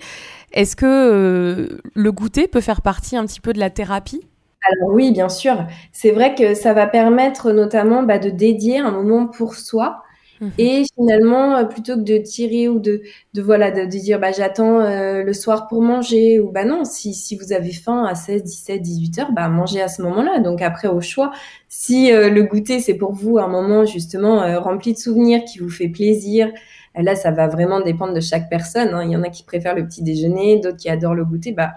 Est-ce 0.53 0.75
que 0.75 1.81
le 1.95 2.13
goûter 2.13 2.49
peut 2.49 2.63
faire 2.63 2.81
partie 2.81 3.17
un 3.17 3.27
petit 3.27 3.41
peu 3.41 3.53
de 3.53 3.59
la 3.59 3.71
thérapie? 3.71 4.27
Alors 4.63 4.95
oui, 4.95 5.13
bien 5.13 5.29
sûr. 5.29 5.67
C'est 5.93 6.11
vrai 6.11 6.35
que 6.35 6.55
ça 6.55 6.73
va 6.73 6.87
permettre 6.87 7.53
notamment 7.53 8.03
bah, 8.03 8.19
de 8.19 8.31
dédier 8.31 8.79
un 8.79 8.91
moment 8.91 9.27
pour 9.27 9.55
soi 9.55 10.03
Mmh 10.41 10.49
Et 10.59 10.85
finalement, 10.95 11.57
euh, 11.57 11.65
plutôt 11.65 11.97
que 11.97 12.03
de 12.03 12.19
tirer 12.19 12.69
ou 12.69 12.79
de, 12.79 13.03
de 13.35 13.43
voilà, 13.43 13.71
de, 13.71 13.85
dire 13.85 14.21
bah, 14.21 14.33
j'attends 14.33 14.81
euh, 14.81 15.23
le 15.23 15.33
soir 15.33 15.67
pour 15.69 15.83
manger, 15.83 16.41
ou 16.41 16.51
bah 16.51 16.65
non, 16.65 16.85
si, 16.85 17.15
si 17.15 17.37
vous 17.37 17.53
avez 17.53 17.73
faim 17.73 18.05
à 18.05 18.15
16, 18.15 18.45
17, 18.45 18.81
18 18.83 19.19
heures, 19.19 19.33
bah 19.33 19.49
mangez 19.49 19.83
à 19.83 19.89
ce 19.89 20.03
moment-là. 20.03 20.39
Donc 20.41 20.63
après, 20.63 20.89
au 20.89 21.01
choix, 21.01 21.33
si 21.69 22.13
euh, 22.13 22.31
le 22.31 22.43
goûter, 22.45 22.81
c'est 22.81 22.95
pour 22.95 23.13
vous 23.13 23.39
un 23.39 23.49
moment 23.49 23.85
justement 23.85 24.61
rempli 24.61 24.93
de 24.93 24.99
souvenirs 24.99 25.45
qui 25.45 25.59
vous 25.59 25.71
fait 25.71 25.89
plaisir, 25.89 26.51
là, 26.95 27.15
ça 27.15 27.31
va 27.31 27.49
vraiment 27.49 27.81
dépendre 27.81 28.15
de 28.15 28.21
chaque 28.21 28.49
personne. 28.49 28.89
Hein. 28.95 29.05
Il 29.05 29.11
y 29.11 29.17
en 29.17 29.23
a 29.23 29.29
qui 29.31 29.45
préfèrent 29.45 29.75
le 29.75 29.87
petit 29.87 30.03
déjeuner, 30.03 30.61
d'autres 30.61 30.77
qui 30.77 30.89
adorent 30.89 31.15
le 31.15 31.25
goûter. 31.25 31.53
Bah, 31.53 31.73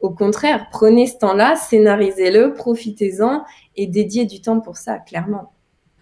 au 0.00 0.10
contraire, 0.10 0.66
prenez 0.70 1.06
ce 1.06 1.18
temps-là, 1.18 1.56
scénarisez-le, 1.56 2.52
profitez-en 2.52 3.44
et 3.76 3.86
dédiez 3.86 4.26
du 4.26 4.40
temps 4.40 4.60
pour 4.60 4.76
ça, 4.76 4.98
clairement. 4.98 5.53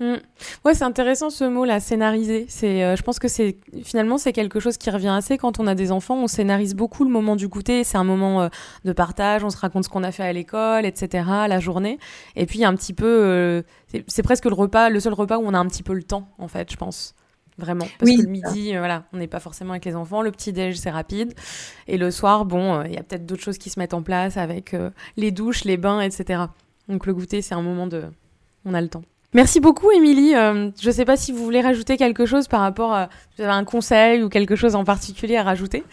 Mm. 0.03 0.17
Ouais, 0.65 0.75
c'est 0.75 0.83
intéressant 0.83 1.31
ce 1.31 1.45
mot-là, 1.45 1.79
scénariser. 1.79 2.47
C'est, 2.49 2.83
euh, 2.83 2.97
je 2.97 3.03
pense 3.03 3.21
que 3.21 3.29
c'est 3.29 3.57
finalement 3.85 4.19
c'est 4.19 4.33
quelque 4.33 4.59
chose 4.59 4.77
qui 4.77 4.91
revient 4.91 5.15
assez 5.17 5.38
quand 5.38 5.61
on 5.61 5.67
a 5.69 5.77
des 5.77 5.93
enfants. 5.93 6.17
On 6.17 6.27
scénarise 6.27 6.75
beaucoup 6.75 7.05
le 7.05 7.11
moment 7.11 7.37
du 7.37 7.47
goûter. 7.47 7.85
C'est 7.85 7.99
un 7.99 8.05
moment 8.05 8.43
euh, 8.43 8.49
de 8.85 8.93
partage. 8.93 9.45
On 9.45 9.51
se 9.51 9.57
raconte 9.57 9.85
ce 9.85 9.88
qu'on 9.88 10.03
a 10.03 10.11
fait 10.11 10.25
à 10.25 10.33
l'école, 10.33 10.87
etc. 10.87 11.25
La 11.49 11.61
journée. 11.61 11.99
Et 12.35 12.47
puis 12.47 12.65
un 12.65 12.75
petit 12.75 12.95
peu, 12.95 13.07
euh, 13.07 13.62
c'est 14.09 14.25
presque 14.25 14.47
le 14.47 14.55
repas, 14.55 14.91
le 14.91 14.99
seul 14.99 15.12
repas 15.12 15.38
où 15.38 15.43
on 15.45 15.55
a 15.55 15.59
un 15.59 15.67
petit 15.67 15.85
peu 15.85 15.95
le 15.95 16.03
temps, 16.03 16.29
en 16.38 16.49
fait, 16.49 16.73
je 16.73 16.77
pense. 16.77 17.15
Vraiment. 17.59 17.87
Parce 18.01 18.11
que 18.11 18.23
le 18.23 18.29
midi, 18.29 18.75
voilà, 18.77 19.05
on 19.12 19.19
n'est 19.19 19.29
pas 19.29 19.38
forcément 19.38 19.71
avec 19.73 19.85
les 19.85 19.95
enfants. 19.95 20.23
Le 20.23 20.33
petit 20.33 20.53
déj, 20.53 20.79
c'est 20.79 20.91
rapide. 20.91 21.35
Et 21.87 21.97
le 21.97 22.11
soir, 22.11 22.45
bon, 22.45 22.83
il 22.83 22.93
y 22.93 22.97
a 22.97 23.05
peut-être 23.05 23.27
d'autres 23.27 23.43
choses 23.43 23.59
qui 23.59 23.71
se 23.71 23.79
mettent 23.79 23.95
en 23.95 24.03
place 24.03 24.37
avec 24.37 24.75
les 25.17 25.31
douches, 25.31 25.65
les 25.65 25.77
bains, 25.77 26.01
etc. 26.01 26.45
Donc 26.88 27.07
le 27.07 27.15
goûter, 27.15 27.43
c'est 27.43 27.55
un 27.55 27.62
moment 27.62 27.87
de, 27.87 28.05
on 28.65 28.75
a 28.75 28.81
le 28.81 28.88
temps. 28.88 29.03
Merci 29.35 29.61
beaucoup, 29.61 29.90
Émilie. 29.90 30.35
Euh, 30.35 30.71
je 30.81 30.88
ne 30.88 30.92
sais 30.92 31.05
pas 31.05 31.16
si 31.16 31.33
vous 31.33 31.42
voulez 31.42 31.62
rajouter 31.62 31.97
quelque 31.97 32.27
chose 32.27 32.49
par 32.49 32.61
rapport 32.61 32.92
à 32.92 33.09
vous 33.37 33.45
avez 33.45 33.53
un 33.53 33.64
conseil 33.64 34.23
ou 34.23 34.29
quelque 34.29 34.57
chose 34.57 34.75
en 34.75 34.85
particulier 34.85 35.37
à 35.37 35.42
rajouter? 35.42 35.85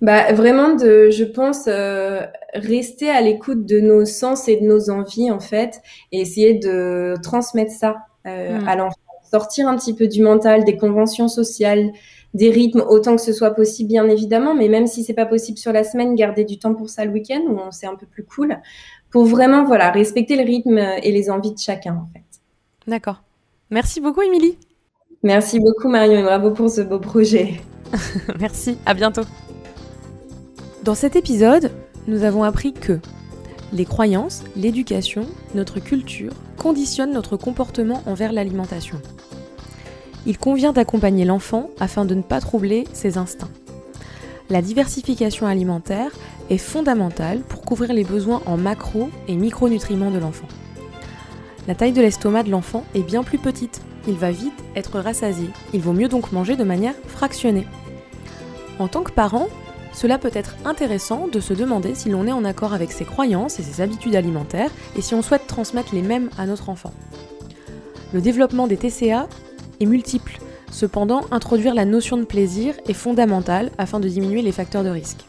bah, 0.00 0.32
vraiment, 0.32 0.74
de, 0.74 1.10
je 1.10 1.24
pense, 1.24 1.64
euh, 1.68 2.22
rester 2.54 3.10
à 3.10 3.20
l'écoute 3.20 3.66
de 3.66 3.80
nos 3.80 4.06
sens 4.06 4.48
et 4.48 4.56
de 4.56 4.64
nos 4.64 4.88
envies, 4.88 5.30
en 5.30 5.40
fait, 5.40 5.82
et 6.10 6.20
essayer 6.20 6.54
de 6.54 7.14
transmettre 7.22 7.72
ça 7.72 7.96
euh, 8.26 8.58
mm. 8.58 8.68
à 8.68 8.76
l'enfant. 8.76 8.96
Sortir 9.30 9.68
un 9.68 9.76
petit 9.76 9.94
peu 9.94 10.08
du 10.08 10.22
mental, 10.22 10.64
des 10.64 10.76
conventions 10.76 11.28
sociales, 11.28 11.92
des 12.32 12.50
rythmes, 12.50 12.82
autant 12.88 13.16
que 13.16 13.22
ce 13.22 13.32
soit 13.32 13.50
possible, 13.50 13.88
bien 13.88 14.08
évidemment, 14.08 14.54
mais 14.54 14.68
même 14.68 14.86
si 14.86 15.04
c'est 15.04 15.14
pas 15.14 15.26
possible 15.26 15.58
sur 15.58 15.72
la 15.72 15.84
semaine, 15.84 16.14
garder 16.14 16.44
du 16.44 16.58
temps 16.58 16.74
pour 16.74 16.88
ça 16.88 17.04
le 17.04 17.12
week-end, 17.12 17.42
où 17.48 17.58
c'est 17.70 17.86
un 17.86 17.94
peu 17.94 18.06
plus 18.06 18.24
cool, 18.24 18.58
pour 19.10 19.26
vraiment, 19.26 19.64
voilà, 19.64 19.90
respecter 19.90 20.36
le 20.36 20.44
rythme 20.44 20.78
et 20.78 21.12
les 21.12 21.30
envies 21.30 21.52
de 21.52 21.58
chacun, 21.58 21.94
en 21.94 22.08
fait. 22.12 22.29
D'accord. 22.90 23.22
Merci 23.70 24.00
beaucoup, 24.00 24.20
Émilie. 24.20 24.58
Merci 25.22 25.60
beaucoup, 25.60 25.88
Marion, 25.88 26.18
et 26.18 26.22
bravo 26.24 26.50
pour 26.50 26.68
ce 26.68 26.80
beau 26.80 26.98
projet. 26.98 27.60
Merci, 28.40 28.78
à 28.84 28.94
bientôt. 28.94 29.22
Dans 30.82 30.96
cet 30.96 31.14
épisode, 31.14 31.70
nous 32.08 32.24
avons 32.24 32.42
appris 32.42 32.72
que 32.72 32.98
les 33.72 33.84
croyances, 33.84 34.42
l'éducation, 34.56 35.26
notre 35.54 35.78
culture 35.78 36.32
conditionnent 36.56 37.12
notre 37.12 37.36
comportement 37.36 38.02
envers 38.06 38.32
l'alimentation. 38.32 39.00
Il 40.26 40.36
convient 40.36 40.72
d'accompagner 40.72 41.24
l'enfant 41.24 41.70
afin 41.78 42.04
de 42.04 42.16
ne 42.16 42.22
pas 42.22 42.40
troubler 42.40 42.88
ses 42.92 43.18
instincts. 43.18 43.52
La 44.48 44.62
diversification 44.62 45.46
alimentaire 45.46 46.10
est 46.50 46.58
fondamentale 46.58 47.38
pour 47.42 47.62
couvrir 47.62 47.92
les 47.92 48.02
besoins 48.02 48.42
en 48.46 48.56
macro 48.56 49.10
et 49.28 49.36
micronutriments 49.36 50.10
de 50.10 50.18
l'enfant. 50.18 50.48
La 51.70 51.76
taille 51.76 51.92
de 51.92 52.02
l'estomac 52.02 52.42
de 52.42 52.50
l'enfant 52.50 52.84
est 52.96 53.04
bien 53.04 53.22
plus 53.22 53.38
petite, 53.38 53.80
il 54.08 54.16
va 54.16 54.32
vite 54.32 54.58
être 54.74 54.98
rassasié, 54.98 55.50
il 55.72 55.80
vaut 55.80 55.92
mieux 55.92 56.08
donc 56.08 56.32
manger 56.32 56.56
de 56.56 56.64
manière 56.64 56.96
fractionnée. 57.06 57.64
En 58.80 58.88
tant 58.88 59.04
que 59.04 59.12
parent, 59.12 59.46
cela 59.92 60.18
peut 60.18 60.32
être 60.34 60.56
intéressant 60.64 61.28
de 61.28 61.38
se 61.38 61.54
demander 61.54 61.94
si 61.94 62.08
l'on 62.08 62.26
est 62.26 62.32
en 62.32 62.44
accord 62.44 62.74
avec 62.74 62.90
ses 62.90 63.04
croyances 63.04 63.60
et 63.60 63.62
ses 63.62 63.80
habitudes 63.82 64.16
alimentaires 64.16 64.72
et 64.96 65.00
si 65.00 65.14
on 65.14 65.22
souhaite 65.22 65.46
transmettre 65.46 65.94
les 65.94 66.02
mêmes 66.02 66.28
à 66.38 66.46
notre 66.46 66.70
enfant. 66.70 66.92
Le 68.12 68.20
développement 68.20 68.66
des 68.66 68.76
TCA 68.76 69.28
est 69.78 69.86
multiple, 69.86 70.40
cependant 70.72 71.20
introduire 71.30 71.76
la 71.76 71.84
notion 71.84 72.16
de 72.16 72.24
plaisir 72.24 72.74
est 72.88 72.94
fondamental 72.94 73.70
afin 73.78 74.00
de 74.00 74.08
diminuer 74.08 74.42
les 74.42 74.50
facteurs 74.50 74.82
de 74.82 74.90
risque. 74.90 75.24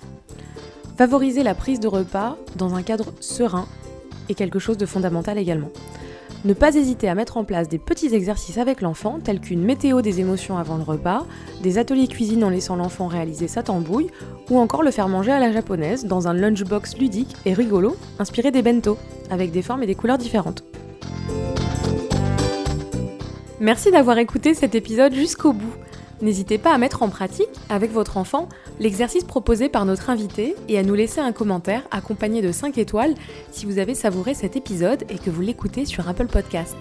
Favoriser 0.97 1.43
la 1.43 1.53
prise 1.53 1.79
de 1.79 1.87
repas 1.87 2.35
dans 2.55 2.73
un 2.73 2.81
cadre 2.81 3.13
serein 3.19 3.67
est 4.27 4.33
quelque 4.33 4.57
chose 4.57 4.79
de 4.79 4.87
fondamental 4.87 5.37
également. 5.37 5.69
Ne 6.43 6.53
pas 6.53 6.75
hésiter 6.75 7.07
à 7.07 7.13
mettre 7.13 7.37
en 7.37 7.43
place 7.43 7.69
des 7.69 7.77
petits 7.77 8.15
exercices 8.15 8.57
avec 8.57 8.81
l'enfant, 8.81 9.19
tels 9.23 9.39
qu'une 9.39 9.61
météo 9.61 10.01
des 10.01 10.21
émotions 10.21 10.57
avant 10.57 10.77
le 10.77 10.81
repas, 10.81 11.27
des 11.61 11.77
ateliers 11.77 12.07
cuisine 12.07 12.43
en 12.43 12.49
laissant 12.49 12.75
l'enfant 12.75 13.05
réaliser 13.05 13.47
sa 13.47 13.61
tambouille, 13.61 14.09
ou 14.49 14.57
encore 14.57 14.81
le 14.81 14.89
faire 14.89 15.07
manger 15.07 15.31
à 15.31 15.39
la 15.39 15.51
japonaise 15.51 16.05
dans 16.05 16.27
un 16.27 16.33
lunchbox 16.33 16.97
ludique 16.97 17.35
et 17.45 17.53
rigolo, 17.53 17.95
inspiré 18.17 18.49
des 18.49 18.63
bento, 18.63 18.97
avec 19.29 19.51
des 19.51 19.61
formes 19.61 19.83
et 19.83 19.87
des 19.87 19.93
couleurs 19.93 20.17
différentes. 20.17 20.63
Merci 23.59 23.91
d'avoir 23.91 24.17
écouté 24.17 24.55
cet 24.55 24.73
épisode 24.73 25.13
jusqu'au 25.13 25.53
bout. 25.53 25.75
N'hésitez 26.21 26.59
pas 26.59 26.73
à 26.73 26.77
mettre 26.77 27.01
en 27.01 27.09
pratique, 27.09 27.49
avec 27.69 27.91
votre 27.91 28.17
enfant, 28.17 28.47
l'exercice 28.79 29.23
proposé 29.23 29.69
par 29.69 29.85
notre 29.85 30.11
invité 30.11 30.55
et 30.67 30.77
à 30.77 30.83
nous 30.83 30.93
laisser 30.93 31.19
un 31.19 31.31
commentaire 31.31 31.81
accompagné 31.89 32.43
de 32.43 32.51
5 32.51 32.77
étoiles 32.77 33.15
si 33.51 33.65
vous 33.65 33.79
avez 33.79 33.95
savouré 33.95 34.35
cet 34.35 34.55
épisode 34.55 35.03
et 35.09 35.17
que 35.17 35.31
vous 35.31 35.41
l'écoutez 35.41 35.85
sur 35.85 36.07
Apple 36.07 36.27
Podcast. 36.27 36.75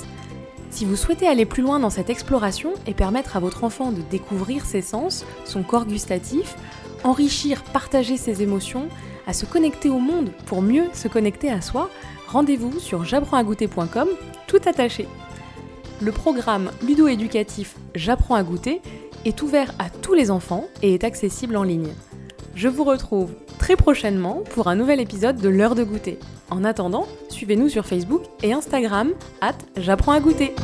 Si 0.70 0.84
vous 0.84 0.94
souhaitez 0.94 1.26
aller 1.26 1.46
plus 1.46 1.62
loin 1.62 1.80
dans 1.80 1.90
cette 1.90 2.10
exploration 2.10 2.74
et 2.86 2.92
permettre 2.92 3.36
à 3.36 3.40
votre 3.40 3.64
enfant 3.64 3.92
de 3.92 4.02
découvrir 4.10 4.66
ses 4.66 4.82
sens, 4.82 5.24
son 5.46 5.62
corps 5.62 5.86
gustatif, 5.86 6.54
enrichir, 7.02 7.62
partager 7.64 8.18
ses 8.18 8.42
émotions, 8.42 8.88
à 9.26 9.32
se 9.32 9.46
connecter 9.46 9.88
au 9.88 9.98
monde 9.98 10.30
pour 10.46 10.60
mieux 10.60 10.84
se 10.92 11.08
connecter 11.08 11.50
à 11.50 11.62
soi, 11.62 11.88
rendez-vous 12.28 12.78
sur 12.78 13.04
j'apprends-à-goûter.com 13.04 14.08
tout 14.46 14.60
attaché. 14.66 15.08
Le 16.00 16.12
programme 16.12 16.70
ludo-éducatif 16.82 17.76
J'apprends 17.94 18.34
à 18.34 18.42
goûter 18.42 18.80
est 19.24 19.42
ouvert 19.42 19.72
à 19.78 19.90
tous 19.90 20.14
les 20.14 20.30
enfants 20.30 20.66
et 20.82 20.94
est 20.94 21.04
accessible 21.04 21.56
en 21.56 21.62
ligne. 21.62 21.92
Je 22.54 22.68
vous 22.68 22.84
retrouve 22.84 23.34
très 23.58 23.76
prochainement 23.76 24.42
pour 24.50 24.68
un 24.68 24.76
nouvel 24.76 25.00
épisode 25.00 25.36
de 25.36 25.48
l'heure 25.48 25.74
de 25.74 25.84
goûter. 25.84 26.18
En 26.50 26.64
attendant, 26.64 27.06
suivez-nous 27.28 27.68
sur 27.68 27.86
Facebook 27.86 28.22
et 28.42 28.52
Instagram, 28.52 29.12
at 29.40 29.54
j'apprends 29.76 30.12
à 30.12 30.20
goûter. 30.20 30.54